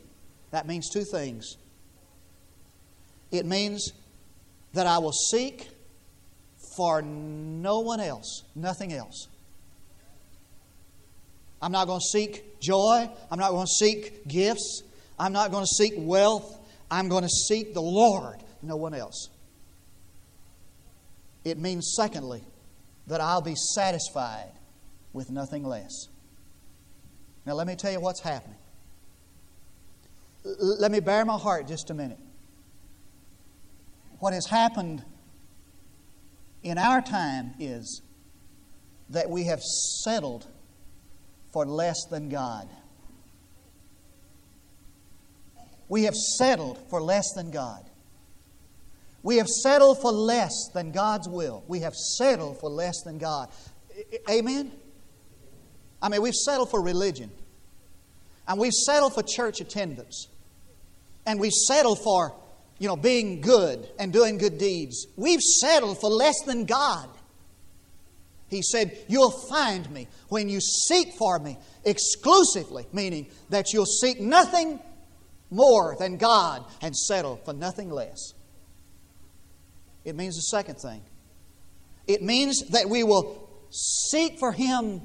that 0.50 0.66
means 0.66 0.90
two 0.90 1.04
things. 1.04 1.56
It 3.30 3.46
means 3.46 3.92
that 4.74 4.86
I 4.86 4.98
will 4.98 5.12
seek 5.12 5.68
for 6.76 7.02
no 7.02 7.80
one 7.80 8.00
else, 8.00 8.44
nothing 8.54 8.92
else. 8.92 9.28
I'm 11.60 11.72
not 11.72 11.86
going 11.86 12.00
to 12.00 12.06
seek 12.06 12.60
joy. 12.60 13.10
I'm 13.30 13.38
not 13.38 13.50
going 13.50 13.66
to 13.66 13.72
seek 13.72 14.28
gifts. 14.28 14.82
I'm 15.18 15.32
not 15.32 15.50
going 15.50 15.64
to 15.64 15.74
seek 15.74 15.94
wealth. 15.96 16.56
I'm 16.90 17.08
going 17.08 17.24
to 17.24 17.28
seek 17.28 17.74
the 17.74 17.82
Lord, 17.82 18.36
no 18.62 18.76
one 18.76 18.94
else. 18.94 19.28
It 21.44 21.58
means, 21.58 21.94
secondly, 21.96 22.42
that 23.08 23.20
I'll 23.20 23.42
be 23.42 23.54
satisfied 23.54 24.52
with 25.12 25.30
nothing 25.30 25.64
less. 25.64 26.08
Now, 27.48 27.54
let 27.54 27.66
me 27.66 27.76
tell 27.76 27.90
you 27.90 27.98
what's 27.98 28.20
happening. 28.20 28.58
L- 30.44 30.76
let 30.78 30.92
me 30.92 31.00
bare 31.00 31.24
my 31.24 31.38
heart 31.38 31.66
just 31.66 31.88
a 31.88 31.94
minute. 31.94 32.18
What 34.18 34.34
has 34.34 34.44
happened 34.44 35.02
in 36.62 36.76
our 36.76 37.00
time 37.00 37.54
is 37.58 38.02
that 39.08 39.30
we 39.30 39.44
have 39.44 39.62
settled 39.62 40.46
for 41.50 41.64
less 41.64 42.04
than 42.10 42.28
God. 42.28 42.68
We 45.88 46.02
have 46.02 46.14
settled 46.14 46.78
for 46.90 47.00
less 47.00 47.32
than 47.32 47.50
God. 47.50 47.88
We 49.22 49.38
have 49.38 49.48
settled 49.48 50.02
for 50.02 50.12
less 50.12 50.68
than 50.74 50.92
God's 50.92 51.26
will. 51.26 51.64
We 51.66 51.80
have 51.80 51.94
settled 51.94 52.60
for 52.60 52.68
less 52.68 53.00
than 53.04 53.16
God. 53.16 53.48
Amen? 54.28 54.70
I 56.00 56.08
mean, 56.08 56.22
we've 56.22 56.34
settled 56.34 56.70
for 56.70 56.82
religion. 56.82 57.30
And 58.48 58.58
we've 58.58 58.72
settled 58.72 59.14
for 59.14 59.22
church 59.22 59.60
attendance. 59.60 60.26
And 61.26 61.38
we've 61.38 61.52
settled 61.52 62.02
for, 62.02 62.34
you 62.78 62.88
know, 62.88 62.96
being 62.96 63.42
good 63.42 63.86
and 63.98 64.12
doing 64.12 64.38
good 64.38 64.56
deeds. 64.58 65.06
We've 65.16 65.42
settled 65.42 66.00
for 66.00 66.08
less 66.08 66.40
than 66.46 66.64
God. 66.64 67.10
He 68.48 68.62
said, 68.62 68.96
You'll 69.06 69.30
find 69.30 69.88
me 69.90 70.08
when 70.30 70.48
you 70.48 70.60
seek 70.60 71.12
for 71.18 71.38
me 71.38 71.58
exclusively, 71.84 72.86
meaning 72.92 73.28
that 73.50 73.74
you'll 73.74 73.84
seek 73.84 74.20
nothing 74.20 74.80
more 75.50 75.96
than 75.98 76.16
God 76.16 76.64
and 76.80 76.96
settle 76.96 77.36
for 77.44 77.52
nothing 77.52 77.90
less. 77.90 78.32
It 80.04 80.16
means 80.16 80.36
the 80.36 80.42
second 80.42 80.76
thing. 80.76 81.02
It 82.06 82.22
means 82.22 82.62
that 82.70 82.88
we 82.88 83.04
will 83.04 83.50
seek 83.70 84.38
for 84.38 84.52
Him 84.52 85.02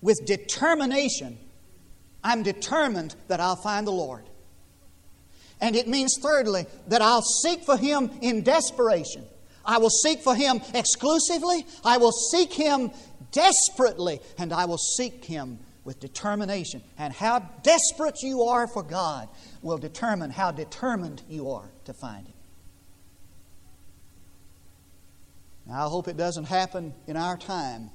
with 0.00 0.20
determination, 0.26 1.38
I'm 2.24 2.42
determined 2.42 3.14
that 3.28 3.38
I'll 3.38 3.54
find 3.54 3.86
the 3.86 3.92
Lord. 3.92 4.24
And 5.60 5.76
it 5.76 5.86
means, 5.86 6.18
thirdly, 6.20 6.66
that 6.88 7.02
I'll 7.02 7.22
seek 7.22 7.62
for 7.62 7.76
Him 7.76 8.10
in 8.22 8.42
desperation. 8.42 9.24
I 9.64 9.78
will 9.78 9.90
seek 9.90 10.20
for 10.20 10.34
Him 10.34 10.60
exclusively, 10.74 11.66
I 11.84 11.98
will 11.98 12.12
seek 12.12 12.52
Him 12.52 12.90
desperately, 13.30 14.20
and 14.38 14.52
I 14.52 14.64
will 14.64 14.78
seek 14.78 15.24
Him 15.24 15.58
with 15.84 16.00
determination. 16.00 16.82
And 16.98 17.12
how 17.12 17.40
desperate 17.62 18.22
you 18.22 18.42
are 18.42 18.66
for 18.66 18.82
God 18.82 19.28
will 19.62 19.78
determine 19.78 20.30
how 20.30 20.50
determined 20.50 21.22
you 21.28 21.50
are 21.50 21.68
to 21.84 21.92
find 21.92 22.26
Him. 22.26 22.34
Now, 25.66 25.86
I 25.86 25.88
hope 25.88 26.08
it 26.08 26.16
doesn't 26.16 26.44
happen 26.44 26.94
in 27.06 27.16
our 27.16 27.36
time 27.36 27.90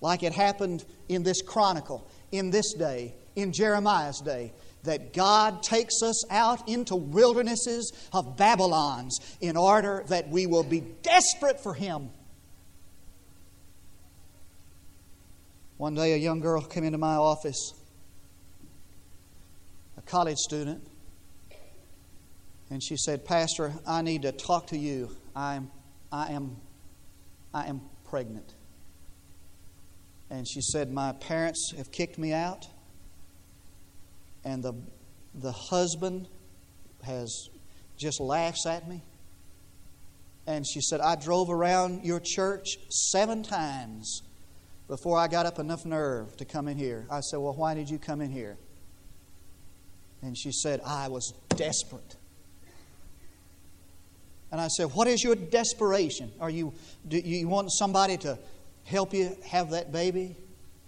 like 0.00 0.22
it 0.22 0.32
happened 0.32 0.84
in 1.08 1.22
this 1.22 1.42
chronicle, 1.42 2.06
in 2.32 2.50
this 2.50 2.72
day, 2.72 3.14
in 3.36 3.52
Jeremiah's 3.52 4.20
day, 4.20 4.52
that 4.84 5.12
God 5.12 5.62
takes 5.62 6.02
us 6.02 6.24
out 6.30 6.68
into 6.68 6.96
wildernesses 6.96 7.92
of 8.12 8.36
Babylons 8.36 9.18
in 9.40 9.56
order 9.56 10.04
that 10.08 10.28
we 10.28 10.46
will 10.46 10.62
be 10.62 10.80
desperate 11.02 11.60
for 11.60 11.74
Him. 11.74 12.10
One 15.76 15.94
day, 15.94 16.12
a 16.12 16.16
young 16.16 16.40
girl 16.40 16.60
came 16.60 16.84
into 16.84 16.98
my 16.98 17.14
office, 17.14 17.72
a 19.96 20.02
college 20.02 20.36
student, 20.36 20.86
and 22.70 22.82
she 22.82 22.96
said, 22.96 23.24
Pastor, 23.24 23.72
I 23.86 24.02
need 24.02 24.22
to 24.22 24.32
talk 24.32 24.68
to 24.68 24.78
you. 24.78 25.10
I 25.34 25.56
am, 25.56 25.70
I 26.12 26.32
am, 26.32 26.56
I 27.52 27.66
am 27.66 27.80
pregnant. 28.04 28.54
And 30.30 30.46
she 30.46 30.60
said, 30.60 30.92
My 30.92 31.12
parents 31.12 31.72
have 31.76 31.90
kicked 31.90 32.16
me 32.16 32.32
out, 32.32 32.66
and 34.44 34.62
the, 34.62 34.74
the 35.34 35.52
husband 35.52 36.28
has 37.02 37.48
just 37.96 38.20
laughs 38.20 38.66
at 38.66 38.88
me. 38.88 39.02
And 40.46 40.66
she 40.66 40.80
said, 40.80 41.00
I 41.00 41.16
drove 41.16 41.50
around 41.50 42.04
your 42.04 42.20
church 42.20 42.78
seven 42.88 43.42
times 43.42 44.22
before 44.88 45.18
I 45.18 45.28
got 45.28 45.46
up 45.46 45.58
enough 45.58 45.84
nerve 45.84 46.36
to 46.38 46.44
come 46.44 46.66
in 46.66 46.76
here. 46.76 47.06
I 47.10 47.20
said, 47.20 47.38
Well, 47.38 47.54
why 47.54 47.74
did 47.74 47.88
you 47.88 47.98
come 47.98 48.20
in 48.20 48.30
here? 48.30 48.56
And 50.22 50.36
she 50.36 50.50
said, 50.52 50.80
I 50.84 51.08
was 51.08 51.32
desperate. 51.56 52.16
And 54.50 54.60
I 54.60 54.68
said, 54.68 54.86
What 54.86 55.06
is 55.06 55.22
your 55.22 55.36
desperation? 55.36 56.32
Are 56.40 56.50
you, 56.50 56.72
do 57.06 57.18
you 57.18 57.46
want 57.46 57.70
somebody 57.70 58.16
to 58.18 58.38
help 58.84 59.14
you 59.14 59.36
have 59.46 59.70
that 59.70 59.92
baby, 59.92 60.36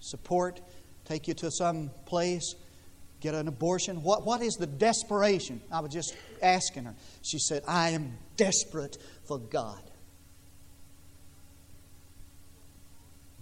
support, 0.01 0.61
take 1.05 1.29
you 1.29 1.35
to 1.35 1.51
some 1.51 1.91
place, 2.07 2.57
get 3.23 3.35
an 3.35 3.49
abortion? 3.49 4.03
What, 4.03 4.27
what 4.27 4.43
is 4.43 4.55
the 4.55 4.67
desperation? 4.67 5.63
I 5.71 5.81
was 5.81 5.93
just 5.93 6.15
asking 6.43 6.85
her. 6.85 6.95
She 7.23 7.39
said, 7.39 7.63
I 7.67 7.91
am 7.91 8.19
desperate 8.37 8.99
for 9.27 9.39
God. 9.39 9.81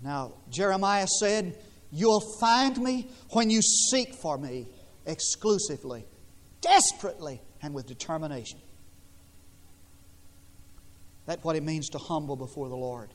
Now, 0.02 0.34
Jeremiah 0.50 1.06
said, 1.06 1.58
You'll 1.92 2.22
find 2.38 2.78
me 2.78 3.08
when 3.30 3.50
you 3.50 3.60
seek 3.62 4.14
for 4.14 4.38
me 4.38 4.68
exclusively, 5.06 6.06
desperately, 6.60 7.42
and 7.62 7.74
with 7.74 7.86
determination. 7.86 8.60
That's 11.26 11.42
what 11.42 11.56
it 11.56 11.64
means 11.64 11.88
to 11.90 11.98
humble 11.98 12.36
before 12.36 12.68
the 12.68 12.76
Lord. 12.76 13.10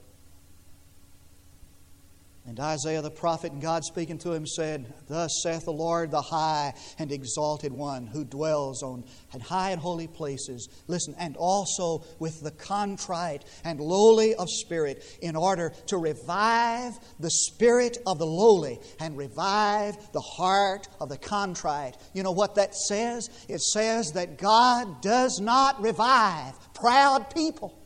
And 2.48 2.60
Isaiah 2.60 3.02
the 3.02 3.10
prophet 3.10 3.54
and 3.54 3.62
God 3.62 3.84
speaking 3.84 4.20
to 4.20 4.32
him 4.32 4.46
said, 4.46 4.94
Thus 5.08 5.42
saith 5.42 5.66
the 5.66 5.74
Lord, 5.74 6.12
the 6.12 6.22
high 6.22 6.76
and 7.00 7.12
exalted 7.12 7.74
one 7.74 8.06
who 8.06 8.24
dwells 8.24 8.84
on 8.84 9.04
high 9.42 9.72
and 9.72 9.82
holy 9.82 10.08
places. 10.08 10.70
Listen, 10.88 11.16
and 11.18 11.36
also 11.38 12.04
with 12.20 12.42
the 12.42 12.52
contrite 12.52 13.44
and 13.64 13.80
lowly 13.80 14.36
of 14.36 14.48
spirit, 14.48 15.04
in 15.24 15.36
order 15.36 15.74
to 15.88 15.98
revive 15.98 16.94
the 17.20 17.32
spirit 17.32 17.98
of 18.06 18.20
the 18.20 18.28
lowly 18.28 18.80
and 19.00 19.18
revive 19.18 19.96
the 20.14 20.22
heart 20.22 20.88
of 21.02 21.10
the 21.10 21.18
contrite. 21.18 21.98
You 22.14 22.22
know 22.22 22.32
what 22.32 22.56
that 22.56 22.76
says? 22.76 23.28
It 23.50 23.62
says 23.62 24.12
that 24.12 24.38
God 24.38 25.02
does 25.02 25.40
not 25.40 25.82
revive 25.82 26.54
proud 26.76 27.34
people. 27.34 27.85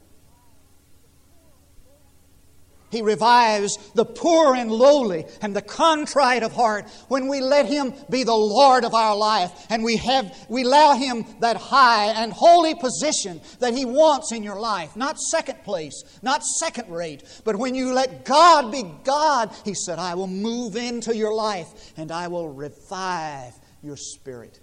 He 2.92 3.02
revives 3.02 3.78
the 3.94 4.06
poor 4.06 4.56
and 4.56 4.72
lowly 4.72 5.26
and 5.42 5.56
the 5.56 5.62
contrite 5.62 6.44
of 6.44 6.54
heart 6.54 6.90
when 7.08 7.28
we 7.28 7.40
let 7.40 7.68
Him 7.68 7.94
be 8.10 8.24
the 8.24 8.34
Lord 8.34 8.84
of 8.84 8.96
our 8.96 9.16
life 9.16 9.52
and 9.70 9.84
we, 9.84 9.98
have, 9.98 10.36
we 10.50 10.64
allow 10.64 10.96
Him 10.96 11.26
that 11.40 11.58
high 11.58 12.08
and 12.08 12.34
holy 12.34 12.74
position 12.76 13.42
that 13.60 13.76
He 13.76 13.86
wants 13.86 14.32
in 14.32 14.44
your 14.44 14.60
life. 14.60 14.96
Not 14.96 15.20
second 15.20 15.64
place, 15.64 16.04
not 16.22 16.44
second 16.44 16.92
rate, 16.92 17.24
but 17.44 17.58
when 17.58 17.76
you 17.76 17.94
let 17.94 18.26
God 18.26 18.72
be 18.72 18.84
God, 19.04 19.52
He 19.64 19.76
said, 19.76 20.00
I 20.00 20.16
will 20.16 20.28
move 20.28 20.76
into 20.76 21.16
your 21.16 21.34
life 21.34 21.94
and 21.96 22.12
I 22.12 22.28
will 22.28 22.50
revive 22.50 23.54
your 23.84 23.98
spirit. 23.98 24.60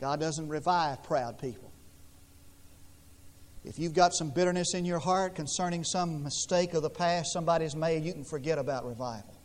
God 0.00 0.20
doesn't 0.20 0.48
revive 0.48 1.02
proud 1.02 1.38
people. 1.38 1.69
If 3.64 3.78
you've 3.78 3.94
got 3.94 4.14
some 4.14 4.30
bitterness 4.30 4.74
in 4.74 4.84
your 4.84 4.98
heart 4.98 5.34
concerning 5.34 5.84
some 5.84 6.22
mistake 6.22 6.72
of 6.72 6.82
the 6.82 6.90
past 6.90 7.32
somebody's 7.32 7.76
made, 7.76 8.04
you 8.04 8.12
can 8.12 8.24
forget 8.24 8.58
about 8.58 8.86
revival. 8.86 9.36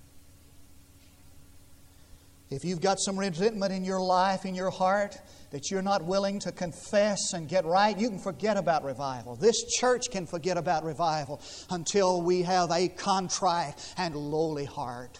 If 2.50 2.64
you've 2.64 2.80
got 2.80 3.00
some 3.00 3.18
resentment 3.18 3.74
in 3.74 3.84
your 3.84 4.00
life, 4.00 4.46
in 4.46 4.54
your 4.54 4.70
heart, 4.70 5.18
that 5.50 5.72
you're 5.72 5.82
not 5.82 6.06
willing 6.06 6.40
to 6.42 6.52
confess 6.52 7.34
and 7.34 7.50
get 7.50 7.66
right, 7.66 7.98
you 7.98 8.10
can 8.10 8.20
forget 8.20 8.56
about 8.56 8.84
revival. 8.84 9.36
This 9.36 9.64
church 9.64 10.12
can 10.12 10.28
forget 10.28 10.56
about 10.56 10.84
revival 10.84 11.42
until 11.72 12.22
we 12.22 12.44
have 12.44 12.72
a 12.72 12.88
contrite 12.88 13.74
and 13.98 14.16
lowly 14.16 14.66
heart. 14.66 15.20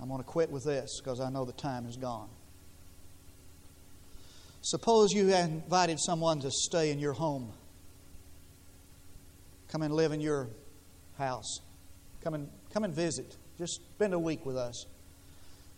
I'm 0.00 0.08
going 0.08 0.20
to 0.20 0.24
quit 0.24 0.50
with 0.50 0.64
this 0.64 1.00
because 1.02 1.20
I 1.20 1.28
know 1.28 1.44
the 1.44 1.52
time 1.52 1.86
is 1.86 1.96
gone. 1.96 2.28
Suppose 4.66 5.12
you 5.12 5.32
invited 5.32 6.00
someone 6.00 6.40
to 6.40 6.50
stay 6.50 6.90
in 6.90 6.98
your 6.98 7.12
home. 7.12 7.52
Come 9.68 9.82
and 9.82 9.94
live 9.94 10.10
in 10.10 10.20
your 10.20 10.48
house. 11.18 11.60
Come 12.24 12.34
and, 12.34 12.48
come 12.72 12.82
and 12.82 12.92
visit. 12.92 13.36
Just 13.58 13.74
spend 13.94 14.12
a 14.12 14.18
week 14.18 14.44
with 14.44 14.56
us. 14.56 14.86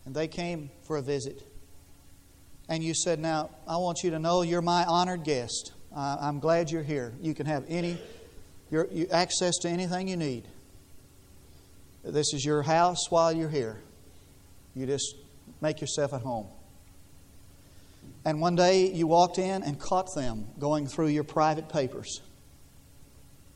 And 0.07 0.14
they 0.14 0.27
came 0.27 0.70
for 0.87 0.96
a 0.96 1.03
visit. 1.03 1.42
And 2.70 2.83
you 2.83 2.94
said, 2.94 3.18
Now, 3.18 3.51
I 3.66 3.77
want 3.77 3.98
you 4.05 4.11
to 4.12 4.18
know 4.18 4.40
you're 4.40 4.62
my 4.62 4.87
honored 4.87 5.22
guest. 5.22 5.72
Uh, 5.94 6.16
I'm 6.18 6.40
glad 6.40 6.70
you're 6.70 6.83
here. 6.83 7.12
You 7.20 7.35
can 7.35 7.44
have 7.44 7.66
any 7.68 7.98
your, 8.70 8.88
you, 8.90 9.07
access 9.12 9.59
to 9.59 9.68
anything 9.68 10.09
you 10.09 10.16
need. 10.16 10.48
This 12.03 12.33
is 12.33 12.42
your 12.42 12.62
house 12.62 13.11
while 13.11 13.35
you're 13.35 13.51
here. 13.51 13.81
You 14.74 14.87
just 14.87 15.14
make 15.61 15.83
yourself 15.83 16.14
at 16.14 16.22
home. 16.22 16.46
And 18.28 18.42
one 18.42 18.56
day 18.56 18.90
you 18.90 19.06
walked 19.06 19.38
in 19.38 19.62
and 19.62 19.80
caught 19.80 20.14
them 20.14 20.48
going 20.58 20.86
through 20.86 21.06
your 21.06 21.24
private 21.24 21.70
papers. 21.70 22.20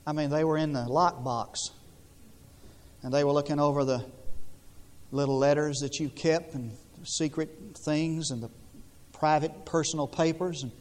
I 0.06 0.14
mean, 0.14 0.30
they 0.30 0.44
were 0.44 0.56
in 0.56 0.72
the 0.72 0.86
lockbox. 0.86 1.56
And 3.02 3.12
they 3.12 3.22
were 3.22 3.32
looking 3.32 3.60
over 3.60 3.84
the 3.84 4.02
little 5.10 5.36
letters 5.36 5.80
that 5.80 6.00
you 6.00 6.08
kept 6.08 6.54
and 6.54 6.72
secret 7.04 7.50
things 7.84 8.30
and 8.30 8.42
the 8.42 8.48
private 9.12 9.66
personal 9.66 10.06
papers. 10.06 10.62
And, 10.62 10.72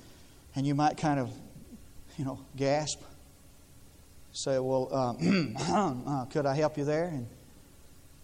and 0.55 0.65
you 0.65 0.73
might 0.73 0.95
kind 0.95 1.19
of, 1.19 1.29
you 2.17 2.23
know, 2.23 2.39
gasp. 2.55 3.01
Say, 4.31 4.57
well, 4.57 4.87
um, 4.95 5.55
uh, 6.07 6.25
could 6.27 6.45
I 6.45 6.55
help 6.55 6.77
you 6.77 6.85
there? 6.85 7.07
And 7.07 7.27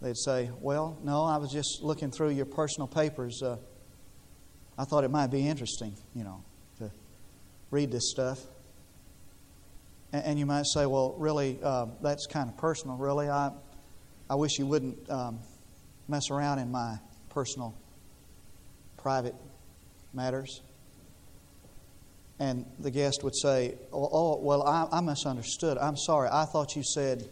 they'd 0.02 0.16
say, 0.16 0.50
well, 0.62 0.98
no, 1.04 1.26
I 1.26 1.36
was 1.36 1.52
just 1.52 1.84
looking 1.84 2.10
through 2.10 2.30
your 2.30 2.46
personal 2.46 2.88
papers. 2.88 3.44
Uh, 3.44 3.58
I 4.78 4.86
thought 4.86 5.04
it 5.04 5.12
might 5.12 5.28
be 5.28 5.48
interesting, 5.48 5.96
you 6.14 6.24
know, 6.24 6.44
to 6.80 6.92
read 7.72 7.92
this 7.92 8.12
stuff. 8.12 8.40
And, 10.14 10.26
and 10.26 10.40
you 10.40 10.46
might 10.46 10.66
say, 10.66 10.86
well, 10.86 11.16
really, 11.18 11.60
uh, 11.64 11.88
that's 12.02 12.28
kind 12.28 12.50
of 12.50 12.58
personal. 12.58 12.98
Really, 12.98 13.30
I, 13.30 13.52
I 14.30 14.36
wish 14.36 14.60
you 14.60 14.68
wouldn't 14.68 15.10
um, 15.10 15.40
mess 16.08 16.30
around 16.30 16.60
in 16.60 16.72
my 16.72 17.00
personal, 17.30 17.76
private 18.98 19.36
matters. 20.14 20.62
And 22.40 22.66
the 22.78 22.92
guest 22.92 23.24
would 23.24 23.36
say, 23.36 23.76
Oh, 23.92 24.10
oh 24.12 24.40
well, 24.40 24.64
I, 24.64 24.88
I, 24.92 25.02
misunderstood. 25.02 25.78
I'm 25.80 25.98
sorry. 25.98 26.30
I 26.32 26.46
thought 26.46 26.76
you 26.76 26.84
said 26.84 27.28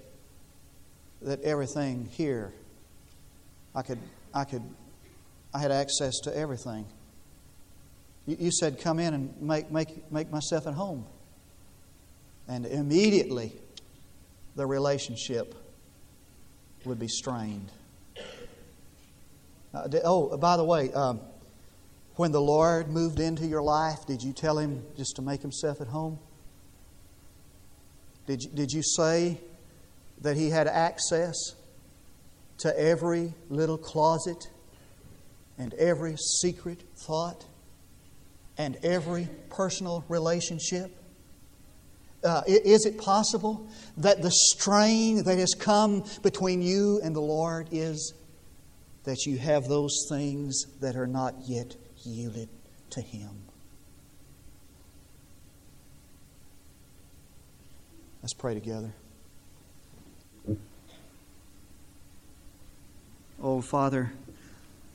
that 1.22 1.42
everything 1.44 2.10
here, 2.12 2.54
I 3.76 3.84
could, 3.84 4.00
I 4.34 4.46
could, 4.46 4.64
I 5.54 5.60
had 5.60 5.72
access 5.72 6.20
to 6.24 6.36
everything. 6.36 6.86
You, 8.26 8.52
said, 8.52 8.80
Come 8.80 9.00
in 9.00 9.14
and 9.14 9.42
make, 9.42 9.72
make, 9.72 10.12
make 10.12 10.32
myself 10.32 10.66
at 10.68 10.74
home. 10.74 11.06
And 12.48 12.66
immediately 12.66 13.54
the 14.56 14.66
relationship 14.66 15.56
would 16.86 17.00
be 17.00 17.08
strained. 17.08 17.72
Uh, 19.74 19.90
oh, 20.04 20.38
by 20.38 20.58
the 20.58 20.64
way, 20.64 20.92
um, 20.94 21.20
when 22.16 22.32
the 22.32 22.42
Lord 22.42 22.88
moved 22.90 23.20
into 23.20 23.46
your 23.46 23.62
life, 23.62 24.06
did 24.08 24.24
you 24.24 24.32
tell 24.32 24.58
him 24.58 24.84
just 24.96 25.18
to 25.18 25.22
make 25.22 25.42
himself 25.42 25.82
at 25.82 25.88
home? 25.88 26.18
Did 28.26 28.42
you, 28.42 28.50
did 28.52 28.72
you 28.72 28.82
say 28.82 29.40
that 30.22 30.38
he 30.38 30.50
had 30.50 30.68
access 30.68 31.36
to 32.60 32.80
every 32.80 33.34
little 33.50 33.78
closet 33.78 34.48
and 35.58 35.74
every 35.74 36.16
secret 36.16 36.84
thought? 36.96 37.46
And 38.58 38.78
every 38.84 39.28
personal 39.50 40.04
relationship? 40.10 40.92
Uh, 42.24 42.42
is 42.48 42.86
it 42.86 42.98
possible 42.98 43.68
that 43.98 44.22
the 44.22 44.32
strain 44.32 45.24
that 45.24 45.38
has 45.38 45.54
come 45.54 46.04
between 46.24 46.62
you 46.62 47.00
and 47.04 47.16
the 47.16 47.22
Lord 47.22 47.68
is 47.72 48.14
that 49.04 49.26
you 49.26 49.38
have 49.38 49.68
those 49.68 50.08
things 50.10 50.66
that 50.82 50.96
are 50.96 51.06
not 51.06 51.36
yet 51.46 51.76
yielded 52.04 52.50
to 52.90 53.02
Him? 53.02 53.30
Let's 58.24 58.34
pray 58.34 58.56
together. 58.56 58.92
Oh, 63.40 63.62
Father, 63.62 64.14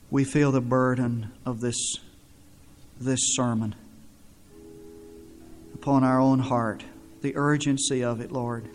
we 0.09 0.25
feel 0.25 0.51
the 0.51 0.59
burden 0.59 1.31
of 1.45 1.61
this 1.61 1.95
this 3.03 3.19
sermon 3.35 3.75
upon 5.73 6.03
our 6.03 6.19
own 6.19 6.39
heart, 6.39 6.83
the 7.21 7.35
urgency 7.35 8.03
of 8.03 8.21
it, 8.21 8.31
Lord. 8.31 8.69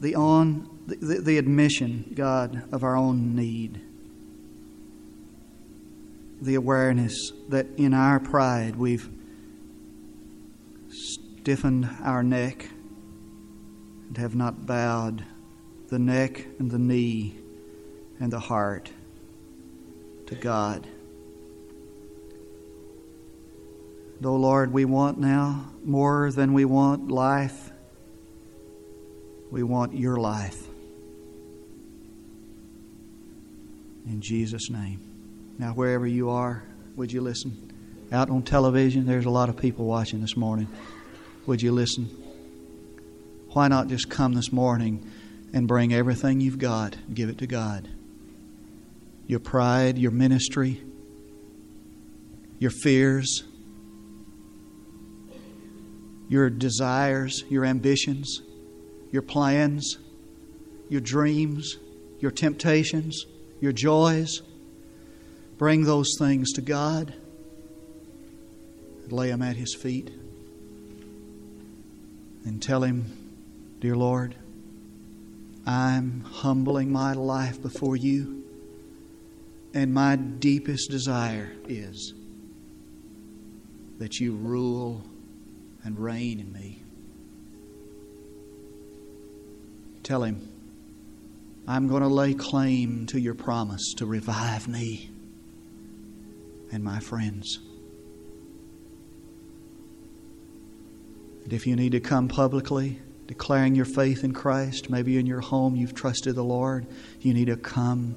The, 0.00 0.14
on, 0.14 0.68
the, 0.86 1.20
the 1.20 1.38
admission, 1.38 2.12
God, 2.14 2.62
of 2.72 2.84
our 2.84 2.96
own 2.96 3.34
need. 3.34 3.80
The 6.40 6.54
awareness 6.54 7.32
that 7.48 7.66
in 7.76 7.94
our 7.94 8.20
pride 8.20 8.76
we've 8.76 9.08
stiffened 10.90 11.88
our 12.02 12.22
neck 12.22 12.68
and 14.08 14.18
have 14.18 14.34
not 14.34 14.66
bowed 14.66 15.24
the 15.88 15.98
neck 15.98 16.46
and 16.58 16.70
the 16.70 16.78
knee 16.78 17.36
and 18.20 18.32
the 18.32 18.40
heart 18.40 18.90
to 20.26 20.34
God. 20.34 20.86
Though, 24.24 24.36
Lord, 24.36 24.72
we 24.72 24.86
want 24.86 25.18
now 25.18 25.66
more 25.84 26.32
than 26.32 26.54
we 26.54 26.64
want 26.64 27.10
life, 27.10 27.70
we 29.50 29.62
want 29.62 29.94
your 29.94 30.16
life. 30.16 30.56
In 34.06 34.22
Jesus' 34.22 34.70
name. 34.70 35.00
Now, 35.58 35.74
wherever 35.74 36.06
you 36.06 36.30
are, 36.30 36.62
would 36.96 37.12
you 37.12 37.20
listen? 37.20 37.70
Out 38.10 38.30
on 38.30 38.40
television, 38.40 39.04
there's 39.04 39.26
a 39.26 39.30
lot 39.30 39.50
of 39.50 39.58
people 39.58 39.84
watching 39.84 40.22
this 40.22 40.38
morning. 40.38 40.68
Would 41.44 41.60
you 41.60 41.72
listen? 41.72 42.06
Why 43.50 43.68
not 43.68 43.88
just 43.88 44.08
come 44.08 44.32
this 44.32 44.50
morning 44.50 45.06
and 45.52 45.68
bring 45.68 45.92
everything 45.92 46.40
you've 46.40 46.58
got 46.58 46.96
and 46.96 47.14
give 47.14 47.28
it 47.28 47.36
to 47.36 47.46
God? 47.46 47.90
your 49.26 49.40
pride, 49.40 49.98
your 49.98 50.12
ministry, 50.12 50.82
your 52.58 52.70
fears, 52.70 53.42
your 56.28 56.50
desires, 56.50 57.44
your 57.48 57.64
ambitions, 57.64 58.42
your 59.10 59.22
plans, 59.22 59.98
your 60.88 61.00
dreams, 61.00 61.76
your 62.20 62.30
temptations, 62.30 63.26
your 63.60 63.72
joys. 63.72 64.42
Bring 65.58 65.84
those 65.84 66.16
things 66.18 66.52
to 66.52 66.62
God 66.62 67.14
and 69.02 69.12
lay 69.12 69.28
them 69.28 69.42
at 69.42 69.56
His 69.56 69.74
feet 69.74 70.10
and 72.44 72.62
tell 72.62 72.82
Him, 72.82 73.04
Dear 73.80 73.96
Lord, 73.96 74.34
I'm 75.66 76.20
humbling 76.20 76.92
my 76.92 77.12
life 77.12 77.60
before 77.60 77.96
you, 77.96 78.44
and 79.72 79.94
my 79.94 80.16
deepest 80.16 80.90
desire 80.90 81.52
is 81.68 82.14
that 83.98 84.20
you 84.20 84.34
rule 84.34 85.04
and 85.84 85.98
reign 85.98 86.40
in 86.40 86.52
me. 86.52 86.82
Tell 90.02 90.22
him, 90.22 90.48
I'm 91.66 91.88
going 91.88 92.02
to 92.02 92.08
lay 92.08 92.34
claim 92.34 93.06
to 93.06 93.18
your 93.18 93.34
promise 93.34 93.94
to 93.96 94.06
revive 94.06 94.68
me 94.68 95.10
and 96.72 96.84
my 96.84 97.00
friends. 97.00 97.58
And 101.44 101.52
if 101.52 101.66
you 101.66 101.76
need 101.76 101.92
to 101.92 102.00
come 102.00 102.28
publicly, 102.28 103.00
declaring 103.26 103.74
your 103.74 103.84
faith 103.84 104.24
in 104.24 104.32
Christ, 104.32 104.90
maybe 104.90 105.18
in 105.18 105.26
your 105.26 105.40
home 105.40 105.76
you've 105.76 105.94
trusted 105.94 106.34
the 106.34 106.44
Lord, 106.44 106.86
you 107.20 107.32
need 107.32 107.46
to 107.46 107.56
come 107.56 108.16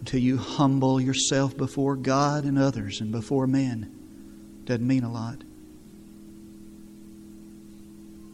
until 0.00 0.20
you 0.20 0.36
humble 0.36 1.00
yourself 1.00 1.56
before 1.56 1.96
God 1.96 2.44
and 2.44 2.58
others 2.58 3.00
and 3.00 3.12
before 3.12 3.46
men. 3.46 3.92
Doesn't 4.64 4.86
mean 4.86 5.04
a 5.04 5.12
lot. 5.12 5.42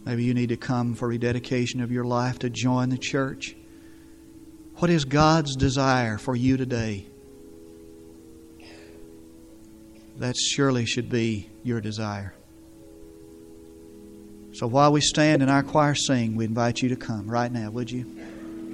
Maybe 0.07 0.23
you 0.23 0.35
need 0.35 0.51
to 0.51 0.57
come 0.57 0.95
for 0.95 1.09
rededication 1.09 1.81
of 1.81 1.91
your 1.91 2.05
life 2.05 2.39
to 2.39 2.49
join 2.49 2.91
the 2.91 2.97
church. 2.97 3.57
What 4.77 4.89
is 4.89 5.05
God's 5.05 5.57
desire 5.57 6.17
for 6.17 6.37
you 6.37 6.57
today? 6.57 7.07
That 10.19 10.37
surely 10.37 10.87
should 10.87 11.11
be 11.11 11.51
your 11.65 11.81
desire. 11.81 12.35
So 14.53 14.69
while 14.69 14.93
we 14.93 15.01
stand 15.01 15.43
and 15.43 15.51
our 15.51 15.65
choir 15.65 15.97
sing, 15.97 16.37
we 16.37 16.45
invite 16.45 16.83
you 16.83 16.89
to 16.91 16.97
come 16.97 17.29
right 17.29 17.51
now, 17.51 17.71
would 17.71 17.91
you? 17.91 18.07